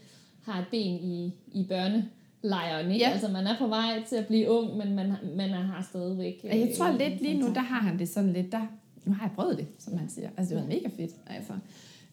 [0.42, 2.90] har et ben i, i børnelejren.
[2.90, 3.04] Ikke?
[3.04, 3.10] Ja.
[3.10, 6.40] Altså man er på vej til at blive ung, men man, man har stadigvæk...
[6.50, 8.66] Og jeg tror øh, lidt lige nu, der har han det sådan lidt, der,
[9.04, 10.28] nu har jeg prøvet det, som man siger.
[10.36, 11.12] Altså det var mega fedt.
[11.26, 11.52] Altså.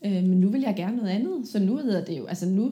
[0.06, 1.48] Øh, men nu vil jeg gerne noget andet.
[1.48, 2.72] Så nu hedder det jo, altså nu,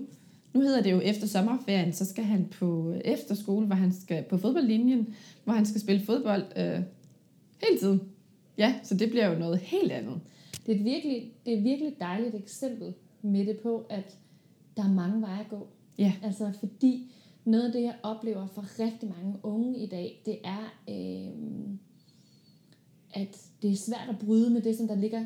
[0.53, 4.37] nu hedder det jo efter sommerferien, så skal han på efterskole, hvor han skal på
[4.37, 6.79] fodboldlinjen, hvor han skal spille fodbold øh,
[7.63, 8.01] hele tiden.
[8.57, 10.19] Ja, så det bliver jo noget helt andet.
[10.65, 14.15] Det er, et virkelig, det er et virkelig dejligt eksempel med det på, at
[14.77, 15.67] der er mange veje at gå.
[15.97, 16.13] Ja.
[16.23, 17.11] Altså fordi
[17.45, 21.31] noget af det, jeg oplever for rigtig mange unge i dag, det er, øh,
[23.13, 25.25] at det er svært at bryde med det, som der ligger,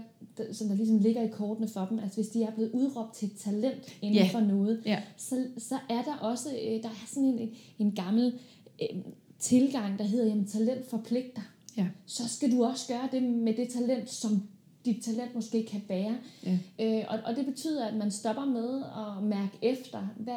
[0.51, 1.99] som der ligesom ligger i kortene for dem.
[1.99, 4.29] Altså hvis de er blevet udråbt til talent inden Ja.
[4.33, 5.03] for noget, Ja.
[5.17, 8.39] så, så er der også øh, der er sådan en, en gammel
[8.81, 8.97] øh,
[9.39, 11.41] tilgang, der hedder, jamen talent forpligter.
[11.77, 11.87] Ja.
[12.05, 14.43] Så skal du også gøre det med det talent, som
[14.85, 16.15] dit talent måske kan bære.
[16.45, 16.57] Ja.
[16.79, 20.35] Øh, og, og det betyder, at man stopper med at mærke efter, hvad,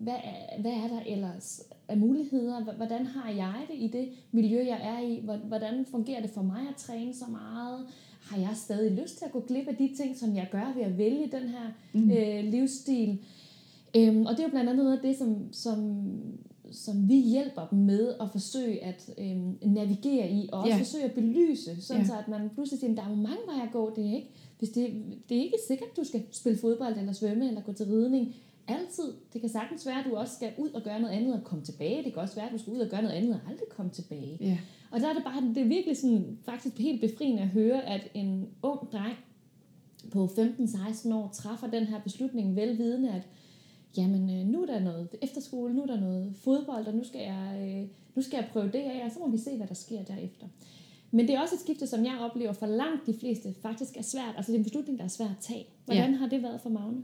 [0.00, 2.74] hvad, er, hvad er der ellers af muligheder?
[2.76, 5.20] Hvordan har jeg det i det miljø, jeg er i?
[5.24, 7.86] Hvor- Hvordan fungerer det for mig at træne så meget?
[8.20, 10.82] Har jeg stadig lyst til at gå glip af de ting, som jeg gør ved
[10.82, 12.10] at vælge den her mm.
[12.10, 13.18] øh, livsstil?
[13.96, 16.04] Øhm, og det er jo blandt andet noget af det, som, som,
[16.74, 20.78] som vi hjælper dem med at forsøge at øhm, navigere i, og også Ja.
[20.78, 22.08] forsøge at belyse, sådan Ja.
[22.08, 24.14] så at man pludselig siger, at der er jo mange veje at gå, det er
[24.14, 24.86] ikke, hvis det,
[25.28, 28.34] det er ikke sikkert, at du skal spille fodbold, eller svømme, eller gå til ridning,
[28.68, 29.12] altid.
[29.32, 31.64] Det kan sagtens være, at du også skal ud og gøre noget andet og komme
[31.64, 32.04] tilbage.
[32.04, 33.90] Det kan også være, at du skal ud og gøre noget andet og aldrig komme
[33.92, 34.38] tilbage.
[34.40, 34.58] Ja.
[34.90, 38.00] Og der er det bare, det er virkelig sådan, faktisk helt befriende at høre, at
[38.14, 39.16] en ung dreng
[40.10, 43.22] på 15-16 år træffer den her beslutning velvidende, at
[43.96, 47.20] jamen, øh, nu er der noget efterskole, nu er der noget fodbold, og nu skal
[47.20, 49.74] jeg, øh, nu skal jeg prøve det af, og så må vi se, hvad der
[49.74, 50.46] sker derefter.
[51.10, 54.02] Men det er også et skifte, som jeg oplever for langt de fleste faktisk er
[54.02, 54.34] svært.
[54.36, 55.66] Altså det er en beslutning, der er svær at tage.
[55.84, 56.16] Hvordan ja.
[56.16, 57.02] har det været for Magne?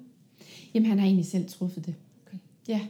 [0.74, 1.94] Jamen, han har egentlig selv truffet det.
[2.26, 2.38] Okay.
[2.68, 2.80] Ja.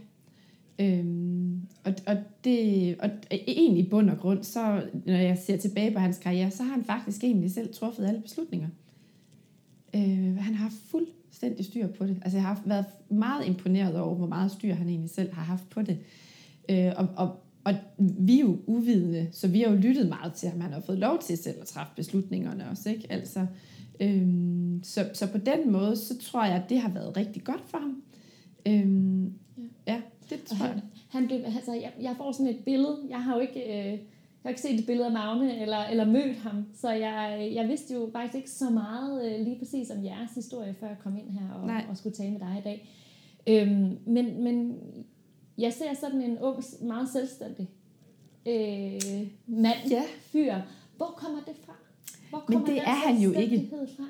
[0.78, 5.90] Øhm, og, og, det, og egentlig i bund og grund, så når jeg ser tilbage
[5.90, 8.68] på hans karriere, så har han faktisk egentlig selv truffet alle beslutninger.
[9.94, 10.90] Øh, han har haft
[11.40, 12.16] fuldstændig styr på det.
[12.22, 15.68] Altså jeg har været meget imponeret over, hvor meget styr han egentlig selv har haft
[15.70, 15.98] på det.
[16.68, 20.48] Øh, og, og, og vi er jo uvidende, så vi har jo lyttet meget til
[20.48, 20.60] ham.
[20.60, 22.90] Han har fået lov til selv at træffe beslutningerne også.
[22.90, 23.06] Ikke?
[23.12, 23.46] Altså,
[24.00, 27.62] øhm, så, så på den måde, så tror jeg, at det har været rigtig godt
[27.66, 28.02] for ham.
[28.66, 29.32] Øhm,
[29.86, 29.92] Ja.
[29.92, 30.00] ja,
[30.30, 30.82] det Og tror han, jeg.
[31.08, 32.98] han blev, altså, jeg, jeg får sådan et billede.
[33.10, 33.98] Jeg har jo ikke, øh,
[34.44, 37.68] jeg har ikke set et billede af Magne eller, eller mødt ham, så jeg, jeg
[37.68, 41.16] vidste jo faktisk ikke så meget øh, lige præcis om jeres historie, før jeg kom
[41.16, 41.84] ind her og, Nej.
[41.90, 42.88] og skulle tale med dig i dag.
[43.46, 44.76] Øhm, men, men
[45.58, 47.68] jeg ser sådan en ung, meget selvstændig
[48.46, 50.02] øh, mand, Ja.
[50.20, 50.54] fyr.
[50.96, 51.72] Hvor kommer det fra?
[52.30, 53.70] Hvor Men kommer det den er han jo ikke.
[53.96, 54.04] Fra?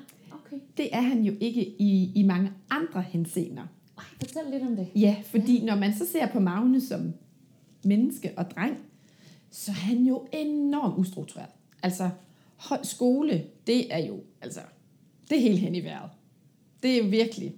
[0.45, 0.57] Okay.
[0.77, 3.63] Det er han jo ikke i, i mange andre henseender.
[3.97, 4.87] Ej, fortæl lidt om det.
[4.95, 5.65] Ja, fordi ja.
[5.65, 7.13] når man så ser på Magne som
[7.85, 8.77] menneske og dreng,
[9.51, 11.49] så er han jo enormt ustruktureret.
[11.83, 12.09] Altså,
[12.83, 14.59] skole, det er jo, altså,
[15.29, 16.09] det er helt hen i vejret.
[16.83, 17.53] Det er virkelig,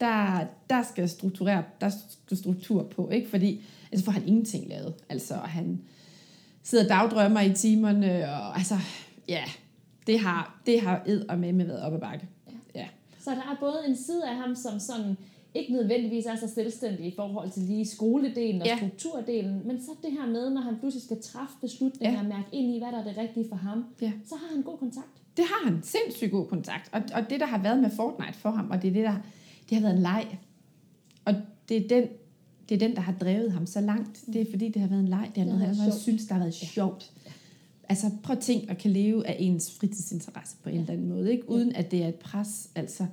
[0.00, 1.88] der, der skal strukturere, der
[2.24, 3.30] skal struktur på, ikke?
[3.30, 4.94] Fordi, altså får han ingenting lavet.
[5.08, 5.80] Altså, han
[6.62, 8.74] sidder og dagdrømmer i timerne, og altså,
[9.28, 9.44] ja,
[10.06, 12.28] det har, det har ed og med med været op ad bakke.
[12.74, 12.88] Ja.
[13.20, 15.16] Så der er både en side af ham, som sådan
[15.58, 18.72] ikke nødvendigvis er så selvstændig i forhold til lige skoledelen og Ja.
[18.72, 18.78] ja.
[18.78, 22.22] strukturdelen, men så det her med, når han pludselig skal træffe beslutninger Ja.
[22.22, 24.12] og mærke ind i, hvad der er det rigtige for ham, Ja.
[24.28, 25.08] så har han god kontakt.
[25.36, 25.80] det har han.
[25.82, 26.88] Sindssygt god kontakt.
[26.92, 29.14] Og, og det, der har været med Fortnite for ham, og det er det, der
[29.70, 30.38] det har været en leg.
[31.24, 31.34] Og
[31.68, 32.08] det er den,
[32.68, 34.24] det er den, der har drevet ham så langt.
[34.32, 35.30] Det er fordi, det har været en leg.
[35.34, 37.10] Det er noget, han synes, der har været sjovt.
[37.88, 40.80] Altså prøv at tænke at kan leve af ens fritidsinteresse på en ja.
[40.80, 41.50] eller anden måde, ikke?
[41.50, 42.70] uden at det er et pres.
[42.74, 43.06] Altså,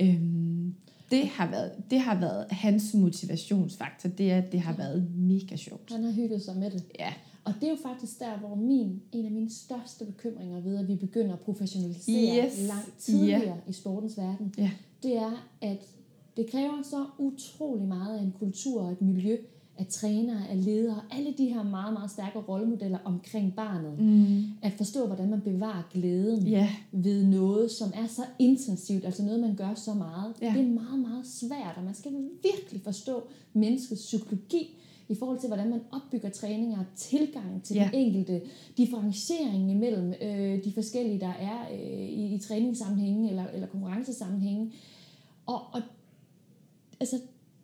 [0.00, 0.74] øhm,
[1.12, 5.56] det, har været, det har været hans motivationsfaktor, det er, at det har været mega
[5.56, 5.92] sjovt.
[5.92, 6.84] Han har hygget sig med det.
[6.98, 7.12] Ja.
[7.44, 10.88] Og det er jo faktisk der, hvor min, en af mine største bekymringer ved, at
[10.88, 12.58] vi begynder at professionalisere Yes.
[12.68, 13.54] langt tidligere Ja.
[13.68, 14.70] i sportens verden, Ja.
[15.02, 15.78] det er, at
[16.36, 19.36] det kræver så utrolig meget af en kultur og et miljø,
[19.82, 23.98] af trænere, af ledere, alle de her meget, meget stærke rollemodeller omkring barnet.
[23.98, 24.44] Mm.
[24.62, 26.68] At forstå, hvordan man bevarer glæden Ja.
[26.92, 30.34] ved noget, som er så intensivt, altså noget, man gør så meget.
[30.42, 30.52] Ja.
[30.56, 32.12] Det er meget, meget svært, og man skal
[32.42, 33.22] virkelig forstå
[33.52, 34.78] menneskets psykologi
[35.08, 37.90] i forhold til, hvordan man opbygger træninger, tilgang til Ja.
[37.92, 38.40] den enkelte,
[38.76, 44.72] differentiering imellem øh, de forskellige, der er øh, i, i træningssammenhænge eller, eller konkurrencesammenhænge.
[45.46, 45.80] Og, og
[47.00, 47.16] altså,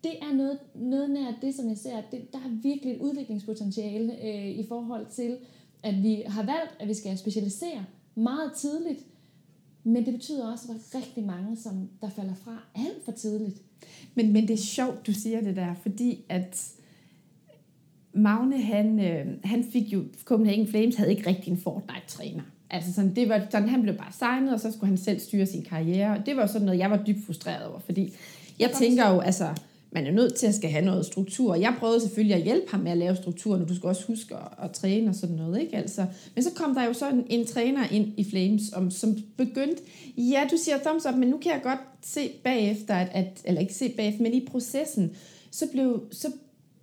[0.05, 3.01] det er noget, noget nær det, som jeg ser, at det, der er virkelig et
[3.01, 5.36] udviklingspotentiale øh, i forhold til,
[5.82, 7.84] at vi har valgt, at vi skal specialisere
[8.14, 9.07] meget tidligt,
[9.84, 13.12] men det betyder også, at der er rigtig mange, som der falder fra alt for
[13.12, 13.62] tidligt.
[14.14, 16.72] Men, men det er sjovt, du siger det der, fordi at
[18.12, 22.42] Magne, han, øh, han fik jo, Copenhagen Flames havde ikke rigtig en Fortnite-træner.
[22.70, 25.46] Altså sådan, det var sådan, han blev bare signet, og så skulle han selv styre
[25.46, 26.18] sin karriere.
[26.18, 28.14] Og det var sådan noget, jeg var dybt frustreret over, fordi
[28.59, 29.55] jeg tænker jo, altså,
[29.91, 31.55] man er nødt til at skal have noget struktur.
[31.55, 34.34] Jeg prøvede selvfølgelig at hjælpe ham med at lave strukturen, og du skal også huske
[34.34, 35.76] at, at træne og sådan noget, ikke?
[35.76, 39.16] Altså, men så kom der jo sådan en, en træner ind i Flames, om, som
[39.36, 39.82] begyndte,
[40.16, 43.61] ja, du siger thumbs up, men nu kan jeg godt se bagefter, at, at eller
[43.61, 45.11] ikke se bagefter, men i processen,
[45.51, 46.32] så blev, så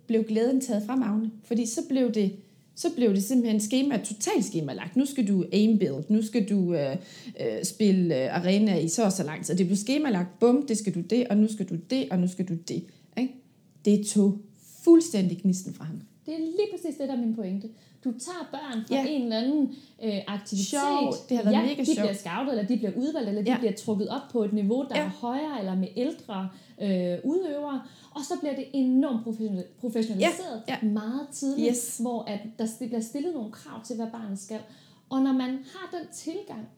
[0.06, 2.32] blev glæden taget fra Magne, fordi så blev det,
[2.74, 4.96] så blev det simpelthen schema, totalt skemalagt.
[4.96, 6.96] Nu skal du aim build, nu skal du øh,
[7.40, 9.56] øh, spille øh, arena i så og så lang tid.
[9.56, 12.28] Det blev skemalagt, bum, det skal du det, og nu skal du det, og nu
[12.28, 12.84] skal du det.
[13.86, 14.38] Det tog
[14.84, 16.00] fuldstændig gnisten fra ham.
[16.26, 17.68] Det er lige præcis det, der er min pointe.
[18.04, 19.06] Du tager børn fra Ja.
[19.08, 19.74] en eller anden
[20.04, 20.66] øh, aktivitet.
[20.68, 21.28] Sjovt.
[21.28, 23.58] Det har været ja, mega de bliver scoutet, eller de bliver udvalgt, eller de Ja.
[23.58, 25.04] bliver trukket op på et niveau, der Ja.
[25.04, 26.48] er højere, eller med ældre
[26.82, 27.82] øh, udøvere.
[28.14, 31.98] Og så bliver det enormt professional- professionaliseret Ja, meget tidligt, Yes.
[31.98, 34.60] hvor at der bliver stillet nogle krav til, hvad barnet skal.
[35.10, 36.68] Og når man har den tilgang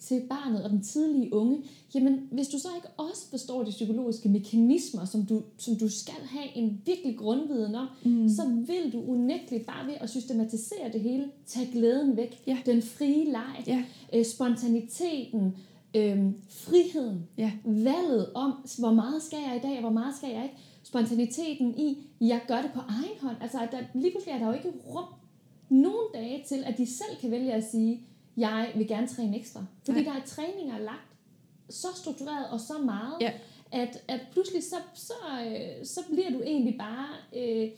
[0.00, 1.58] til barnet og den tidlige unge,
[1.94, 6.14] jamen hvis du så ikke også forstår de psykologiske mekanismer, som du, som du skal
[6.30, 8.28] have en virkelig grundviden om, mm.
[8.28, 12.58] så vil du unægteligt bare ved at systematisere det hele, tage glæden væk, Ja.
[12.66, 13.84] den frie leg, Ja.
[14.14, 15.56] øh, spontaniteten,
[15.96, 16.18] øh,
[16.50, 17.52] friheden, Ja.
[17.64, 21.74] valget om, hvor meget skal jeg i dag, og hvor meget skal jeg ikke, spontaniteten
[21.78, 23.36] i, jeg gør det på egen hånd.
[23.40, 25.04] Altså, at der, lige pludselig er der jo ikke rum
[25.70, 28.00] nogle dage til, at de selv kan vælge at sige,
[28.36, 29.64] jeg vil gerne træne ekstra.
[29.84, 30.12] Fordi Nej.
[30.14, 31.08] der er træninger lagt
[31.70, 33.32] så struktureret og så meget, Ja.
[33.72, 35.12] at, at pludselig så, så,
[35.46, 37.06] øh, så bliver du egentlig bare
[37.36, 37.68] øh,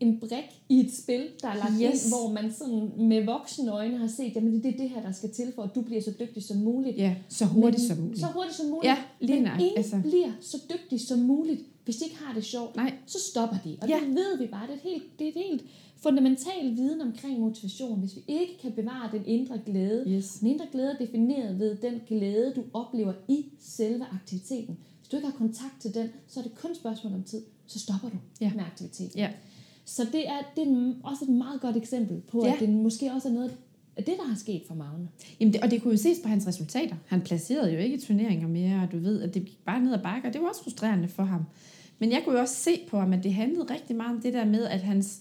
[0.00, 2.04] en brik i et spil, der er lagt yes.
[2.04, 5.12] Ind, hvor man sådan med voksne øjne har set, jamen det er det her, der
[5.12, 6.96] skal til for, at du bliver så dygtig som muligt.
[6.96, 8.20] Ja, så hurtigt Men- som muligt.
[8.20, 8.84] Så hurtigt som muligt.
[8.84, 10.00] Ja, lige Men ingen altså.
[10.02, 12.76] bliver så dygtig som muligt, hvis de ikke har det sjovt.
[12.76, 12.94] Nej.
[13.06, 13.76] Så stopper de.
[13.82, 13.96] Og Ja.
[14.06, 14.62] det ved vi bare.
[14.66, 15.64] Det er, et helt, det er et helt
[15.96, 17.98] fundamental viden omkring motivation.
[18.00, 20.04] Hvis vi ikke kan bevare den indre glæde.
[20.10, 20.32] Yes.
[20.40, 24.76] Den indre glæde er defineret ved den glæde, du oplever i selve aktiviteten.
[24.98, 27.42] Hvis du ikke har kontakt til den, så er det kun et spørgsmål om tid.
[27.66, 28.52] Så stopper du Ja.
[28.54, 29.18] med aktiviteten.
[29.18, 29.30] Ja.
[29.84, 32.52] Så det er, det er også et meget godt eksempel på, ja.
[32.54, 33.52] At det måske også er noget
[33.96, 35.08] af det, der har sket for Magne.
[35.40, 36.96] Jamen det, og det kunne jo ses på hans resultater.
[37.06, 39.92] Han placerede jo ikke i turneringer mere, og du ved, at det gik bare ned
[39.94, 41.42] ad bakke, og det var også frustrerende for ham.
[41.98, 44.32] Men jeg kunne jo også se på ham, at det handlede rigtig meget om det
[44.34, 45.20] der med, at hans...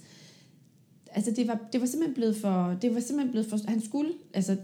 [1.11, 2.77] Altså det var, det var simpelthen blevet for...
[2.81, 3.57] Det var simpelthen blevet for...
[3.67, 4.11] Han skulle...
[4.33, 4.57] Altså,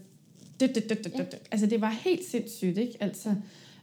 [0.60, 1.26] død, død, død, død, død.
[1.52, 2.98] altså det var helt sindssygt, ikke?
[3.00, 3.36] Altså,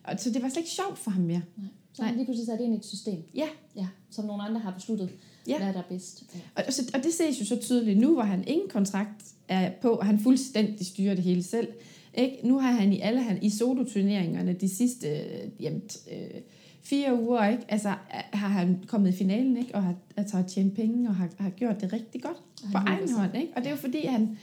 [0.05, 1.43] og, så det var slet ikke sjovt for ham mere.
[1.57, 1.67] Nej.
[1.93, 4.71] Så han lige pludselig sat ind i et system, Ja, ja, som nogle andre har
[4.71, 5.11] besluttet,
[5.49, 5.59] Ja.
[5.59, 6.25] hvad der er bedst.
[6.35, 6.41] Ja.
[6.57, 9.71] Og, og, så, og det ses jo så tydeligt nu, hvor han ingen kontrakt er
[9.83, 11.69] på, og han fuldstændig styrer det hele selv.
[12.15, 12.39] Ikke?
[12.45, 16.41] Nu har han i alle han, i soloturneringerne de sidste øh, jamen, øh,
[16.83, 17.65] fire uger, ikke?
[17.69, 17.89] Altså,
[18.33, 19.75] har han kommet i finalen, ikke?
[19.75, 23.13] og har, altså, har tjent penge, og har, har gjort det rigtig godt på egen
[23.15, 23.37] hånd.
[23.37, 23.53] Ikke?
[23.57, 24.39] Og det er jo fordi, han...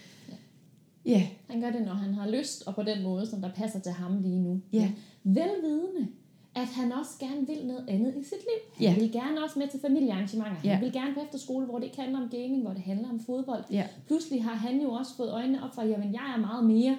[1.05, 3.79] Ja, Han gør det, når han har lyst, og på den måde, som der passer
[3.79, 4.61] til ham lige nu.
[4.73, 4.91] Ja.
[5.23, 6.07] Velvidende,
[6.55, 8.87] at han også gerne vil noget andet i sit liv.
[8.87, 8.99] Han Ja.
[8.99, 10.69] vil gerne også med til familiearrangementer.
[10.69, 13.19] Han vil gerne på efterskole, hvor det ikke handler om gaming, hvor det handler om
[13.19, 13.63] fodbold.
[13.71, 16.97] ja, Pludselig har han jo også fået øjnene op for, jamen jeg er meget mere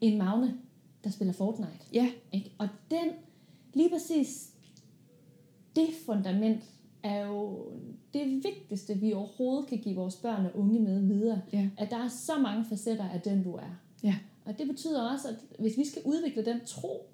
[0.00, 0.54] end Magne,
[1.04, 1.70] der spiller Fortnite.
[1.92, 2.50] ja, Ikke?
[2.58, 3.08] Og den,
[3.78, 4.50] lige præcis
[5.76, 6.62] det fundament,
[7.02, 7.66] er jo
[8.14, 11.42] det vigtigste, vi overhovedet kan give vores børn og unge med videre.
[11.52, 13.80] ja, At der er så mange facetter af den, du er.
[14.02, 14.14] ja.
[14.44, 17.06] Og det betyder også, at hvis vi skal udvikle den tro,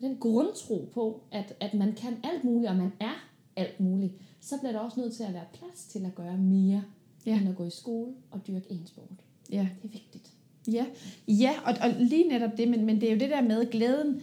[0.00, 4.58] den grundtro på, at, at man kan alt muligt, og man er alt muligt, så
[4.58, 6.82] bliver der også nødt til at være plads til at gøre mere,
[7.26, 7.38] Ja.
[7.40, 9.04] end at gå i skole og dyrke en sport.
[9.52, 9.68] Ja.
[9.82, 10.32] Det er vigtigt.
[10.68, 10.86] Ja,
[11.28, 14.22] ja og, og lige netop det, men, men det er jo det der med glæden,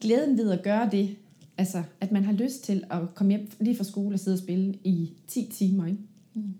[0.00, 1.16] glæden ved at gøre det.
[1.58, 4.38] Altså, at man har lyst til at komme hjem lige fra skole og sidde og
[4.38, 5.98] spille i 10 timer, ikke?
[6.34, 6.54] Mm.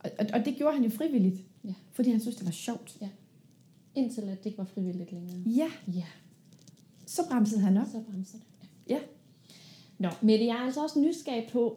[0.00, 1.74] Og, og, det gjorde han jo frivilligt, Ja.
[1.92, 2.98] fordi han synes, det var sjovt.
[3.94, 5.38] Indtil at det ikke var frivilligt længere.
[5.46, 6.04] Ja, Ja,
[7.06, 7.86] så bremsede han op.
[7.92, 8.68] så bremser det.
[8.88, 8.98] Ja.
[9.98, 11.76] Nå, Mette, jeg er altså også nysgerrig på,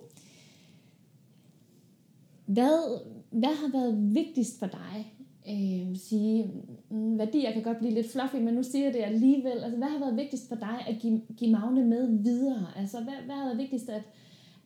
[2.45, 2.99] hvad,
[3.31, 5.13] hvad har været vigtigst for dig?
[5.49, 6.51] Øh, sige,
[6.91, 9.63] mm, værdier kan godt blive lidt fluffy, men nu siger jeg det alligevel.
[9.63, 12.67] Altså, hvad har været vigtigst for dig at give, give Magne med videre?
[12.75, 14.01] Altså, hvad, hvad har været vigtigst at,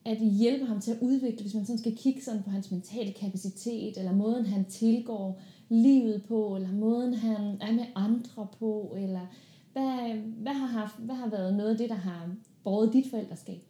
[0.04, 3.12] at hjælpe ham til at udvikle, hvis man sådan skal kigge sådan på hans mentale
[3.12, 9.26] kapacitet, eller måden han tilgår livet på, eller måden han er med andre på, eller
[9.72, 12.30] hvad, hvad, har, haft, hvad har været noget af det, der har
[12.64, 13.62] båret dit forældreskab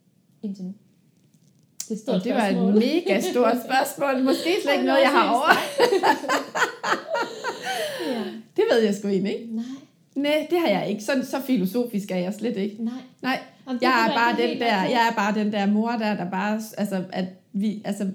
[0.42, 0.74] indtil nu?
[1.78, 4.24] Det er et stort Og det var et mega stort spørgsmål.
[4.24, 5.50] Måske slet ikke noget, jeg har over.
[8.56, 8.62] ja.
[8.62, 9.56] Det ved jeg sgu egentlig ikke.
[9.56, 9.64] Nej,
[10.14, 11.02] Nej, det har jeg ikke.
[11.02, 12.84] Så, så filosofisk er jeg slet ikke.
[12.84, 12.94] nej.
[13.22, 13.40] Nej,
[13.82, 17.04] jeg er bare den der, jeg er bare den der mor der, der bare, altså,
[17.12, 18.10] at vi, altså,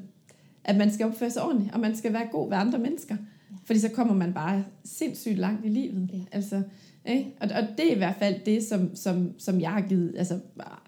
[0.64, 3.16] at man skal opføre sig ordentligt, og man skal være god ved andre mennesker.
[3.66, 6.10] Fordi så kommer man bare sindssygt langt i livet.
[6.14, 6.20] Ja.
[6.32, 6.62] Altså,
[7.06, 7.32] ikke?
[7.40, 10.40] Og, og det er i hvert fald det, som, som, som jeg har givet, altså,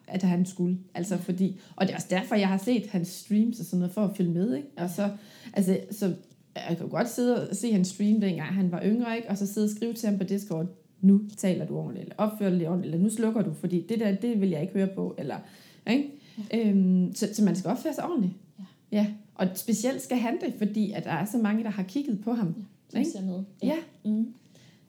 [0.08, 0.78] at han skulle.
[0.94, 3.94] Altså, fordi, og det er også derfor, jeg har set hans streams og sådan noget,
[3.94, 4.56] for at følge med.
[4.56, 4.68] Ikke?
[4.78, 5.10] Og så,
[5.54, 6.14] altså, så
[6.56, 9.30] jeg kan godt sidde og se hans stream, dengang han var yngre, ikke?
[9.30, 10.66] og så sidde og skrive til ham på Discord,
[11.02, 14.16] nu taler du ordentligt, eller opfører dig ordentligt, eller nu slukker du, fordi det der,
[14.16, 15.38] det vil jeg ikke høre på, eller,
[15.90, 16.10] ikke?
[16.54, 16.60] Ja.
[16.70, 18.34] Øhm, så, så man skal opføre sig ordentligt.
[18.60, 18.64] Ja.
[18.92, 19.08] ja.
[19.36, 22.34] Og specielt skal han det, fordi at der er så mange, der har kigget på
[22.34, 22.56] ham.
[22.90, 23.12] Som Ikke?
[23.26, 23.44] med.
[23.64, 23.76] Ja.
[24.06, 24.34] Mm.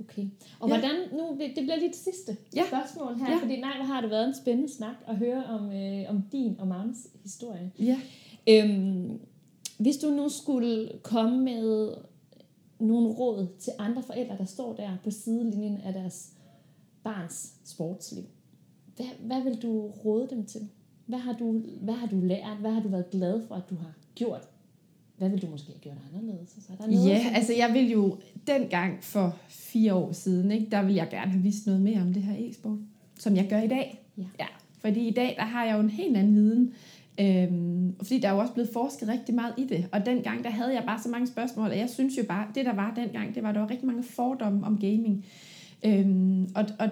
[0.01, 0.23] Okay.
[0.61, 0.75] Og Ja.
[0.79, 2.63] hvordan, nu, det, det bliver lige det sidste Ja.
[2.69, 3.39] spørgsmål her, Ja.
[3.43, 6.57] fordi nej, hvor har det været en spændende snak at høre om, øh, om din
[6.59, 7.73] og Magnes historie.
[7.79, 7.97] Ja.
[8.49, 9.11] Øhm,
[9.85, 11.95] hvis du nu skulle komme med
[12.81, 16.33] nogle råd til andre forældre, der står der på sidelinjen af deres
[17.03, 18.25] barns sportsliv,
[18.97, 20.61] hvad, hvad vil du råde dem til?
[21.07, 22.57] Hvad har, du, hvad har du lært?
[22.61, 24.49] Hvad har du været glad for, at du har gjort?
[25.19, 26.49] Hvad vil du måske have gjort anderledes?
[26.51, 28.17] Så er der noget, Ja, som- altså jeg vil jo
[28.47, 32.13] dengang for fire år siden, ikke, der vil jeg gerne have vidst noget mere om
[32.13, 32.79] det her e-sport,
[33.19, 34.05] som jeg gør i dag.
[34.19, 34.25] Ja.
[34.39, 34.47] ja.
[34.79, 36.75] Fordi i dag, der har jeg jo en helt anden viden.
[37.21, 39.87] Øhm, fordi der er jo også blevet forsket rigtig meget i det.
[39.93, 42.67] Og dengang, der havde jeg bare så mange spørgsmål, og jeg synes jo bare, det
[42.67, 45.25] der var dengang, det var, der var rigtig mange fordomme om gaming.
[45.85, 46.89] Øhm, og, og,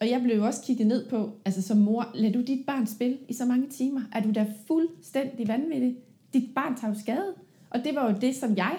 [0.00, 2.86] og jeg blev jo også kigget ned på, altså som mor, lad du dit barn
[2.86, 4.00] spille i så mange timer?
[4.12, 5.96] Er du da fuldstændig vanvittig?
[6.34, 7.34] Dit barn tager jo skade.
[7.70, 8.76] Og det var jo det, som jeg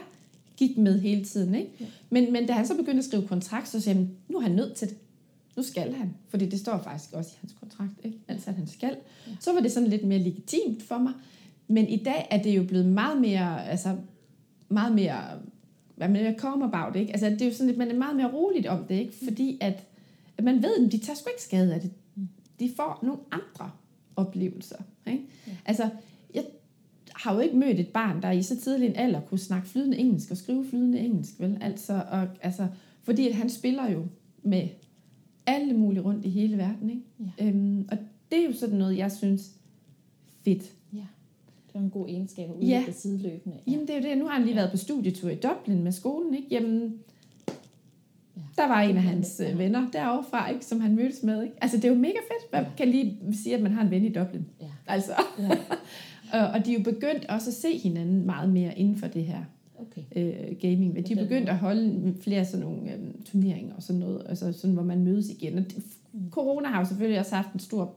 [0.58, 1.56] gik med hele tiden.
[1.56, 1.72] Ikke?
[1.80, 1.86] Ja.
[2.10, 4.52] Men, men da han så begyndte at skrive kontrakt, så sagde jeg, nu er han
[4.52, 4.98] nødt til det.
[5.56, 6.14] Nu skal han.
[6.30, 8.18] Fordi det står faktisk også i hans kontrakt, ikke?
[8.28, 8.98] altså at han skal.
[9.28, 9.32] Ja.
[9.40, 11.14] Så var det sådan lidt mere legitimt for mig.
[11.68, 13.98] Men i dag er det jo blevet meget mere, altså
[14.70, 15.24] meget mere,
[15.96, 17.12] hvad man vil come about, ikke?
[17.12, 19.14] Altså det er jo sådan lidt, man er meget mere roligt om det, ikke?
[19.24, 19.84] Fordi at,
[20.38, 21.92] at man ved, at de tager sgu ikke skade af det.
[22.60, 23.72] De får nogle andre
[24.16, 24.78] oplevelser,
[25.08, 25.24] ikke?
[25.48, 25.52] Ja.
[25.66, 25.90] Altså,
[26.34, 26.44] jeg
[27.16, 29.98] har jo ikke mødt et barn, der i så tidlig en alder kunne snakke flydende
[29.98, 31.58] engelsk og skrive flydende engelsk, vel?
[31.62, 32.68] Altså, og, altså,
[33.04, 34.06] fordi at han spiller jo
[34.44, 34.68] med
[35.46, 37.02] alle mulige rundt i hele verden, ikke?
[37.40, 37.48] Ja.
[37.48, 37.98] Øhm, og
[38.32, 39.52] det er jo sådan noget, jeg synes
[40.46, 40.64] fedt.
[40.94, 40.98] Ja,
[41.68, 42.78] det var en god egenskab at Ja.
[42.78, 43.58] udvikle sideløbende.
[43.68, 43.72] Ja.
[43.72, 45.92] Jamen det er jo det, nu har han lige været på studietur i Dublin med
[45.92, 46.48] skolen, ikke?
[46.52, 46.94] Jamen,
[48.38, 48.42] Ja.
[48.58, 51.44] der var en af hans kan øh, venner derovre fra, ikke, som han mødtes med.
[51.44, 51.56] Ikke?
[51.62, 52.52] Altså det er jo mega fedt.
[52.52, 52.70] Man Ja.
[52.78, 54.46] kan lige sige, at man har en ven i Dublin.
[54.62, 54.68] Ja.
[54.88, 55.12] Altså.
[55.40, 55.50] ja.
[56.34, 59.24] Og, og de er jo begyndt også at se hinanden meget mere inden for det
[59.26, 59.44] her
[59.92, 60.04] Okay.
[60.16, 60.94] øh, gaming.
[60.94, 61.50] Men de den begyndt måde.
[61.52, 65.30] at holde flere sådan nogle øh, turneringer og sådan noget, altså sådan, hvor man mødes
[65.30, 65.58] igen.
[65.58, 65.84] Og det,
[66.16, 66.30] Mm.
[66.32, 67.96] corona har jo selvfølgelig også haft en stor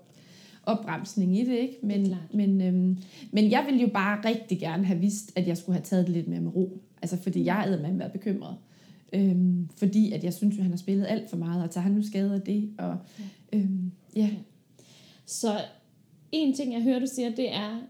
[0.63, 1.77] opbremsning i det, ikke?
[1.81, 2.35] Det Men, klart.
[2.35, 2.99] men, øhm,
[3.33, 6.15] men jeg ville jo bare rigtig gerne have vidst, at jeg skulle have taget det
[6.15, 6.81] lidt mere med ro.
[7.03, 8.57] Altså fordi jeg havde med været bekymret.
[9.13, 11.93] Øhm, fordi at jeg synes jo, han har spillet alt for meget, og tager han
[11.93, 12.71] nu skade af det.
[12.79, 12.97] Og,
[13.53, 14.31] øhm, ja.
[15.27, 15.49] Så
[16.33, 17.81] en ting, jeg hører, du siger, det er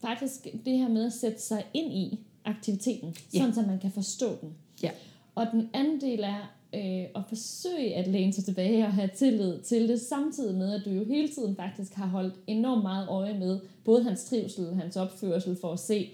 [0.00, 3.38] faktisk det her med at sætte sig ind i aktiviteten, Ja.
[3.38, 4.50] sådan så man kan forstå den.
[4.82, 4.90] Ja.
[5.34, 9.60] Og den anden del er øh, at forsøge at læne sig tilbage og have tillid
[9.60, 13.38] til det, samtidig med, at du jo hele tiden faktisk har holdt enormt meget øje
[13.38, 16.08] med både hans trivsel, hans opførsel, for at se,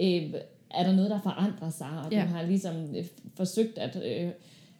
[0.00, 0.34] øh,
[0.70, 2.22] er der noget, der forandrer sig, og Ja.
[2.22, 3.04] du har ligesom øh,
[3.34, 4.30] forsøgt at øh,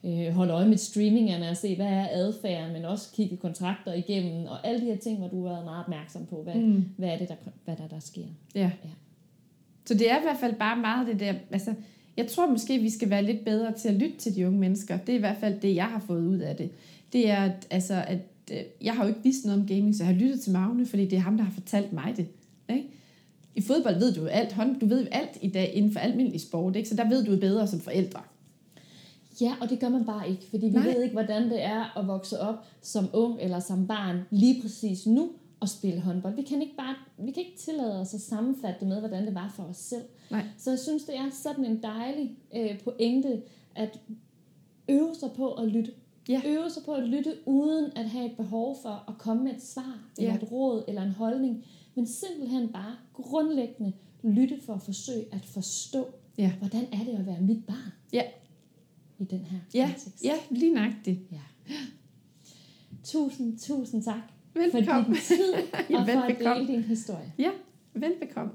[0.04, 4.46] øh, holde øje med streamingerne og se, hvad er adfærden, men også kigge kontrakter igennem,
[4.46, 6.84] og alle de her ting, hvor du har været meget opmærksom på, hvad, Mm.
[6.96, 7.34] hvad er det, der,
[7.64, 8.22] hvad der, der sker.
[8.54, 8.60] ja.
[8.60, 8.70] Ja.
[9.88, 11.74] Så det er i hvert fald bare meget det der, altså
[12.16, 14.98] jeg tror måske, vi skal være lidt bedre til at lytte til de unge mennesker.
[14.98, 16.70] Det er i hvert fald det, jeg har fået ud af det.
[17.12, 18.18] Det er, at, altså, at
[18.52, 20.86] øh, jeg har jo ikke vidst noget om gaming, så jeg har lyttet til Magne,
[20.86, 22.26] fordi det er ham, der har fortalt mig det.
[22.70, 22.88] Ikke?
[23.54, 24.56] I fodbold ved du jo alt.
[24.80, 26.88] Du ved jo alt i dag inden for almindelig sport, ikke?
[26.88, 28.20] så der ved du jo bedre som forældre.
[29.40, 30.86] Ja, og det gør man bare ikke, fordi vi Nej.
[30.86, 35.06] ved ikke, hvordan det er at vokse op som ung eller som barn lige præcis
[35.06, 35.30] nu
[35.60, 36.34] og spille håndbold.
[36.34, 39.34] Vi kan ikke bare, vi kan ikke tillade os at sammenfatte det med, hvordan det
[39.34, 40.04] var for os selv.
[40.30, 40.46] Nej.
[40.58, 43.42] Så jeg synes, det er sådan en dejlig øh, pointe,
[43.74, 44.00] at
[44.88, 45.92] øve sig på at lytte.
[46.28, 46.42] Ja.
[46.46, 49.62] Øve sig på at lytte, uden at have et behov for at komme med et
[49.62, 50.36] svar, eller Ja.
[50.42, 53.92] et råd, eller en holdning, men simpelthen bare grundlæggende
[54.22, 56.06] lytte for at forsøge at forstå,
[56.38, 56.52] Ja.
[56.58, 58.22] hvordan er det at være mit barn Ja,
[59.18, 60.24] i den her ja, kontekst.
[60.24, 61.18] ja lige nøjagtigt.
[61.32, 61.40] Ja.
[63.04, 65.04] Tusind, tusind tak Velbekomme.
[65.16, 65.54] for tid
[65.96, 67.32] og for at dele din historie.
[67.38, 67.50] Ja,
[67.94, 68.50] velbekomme.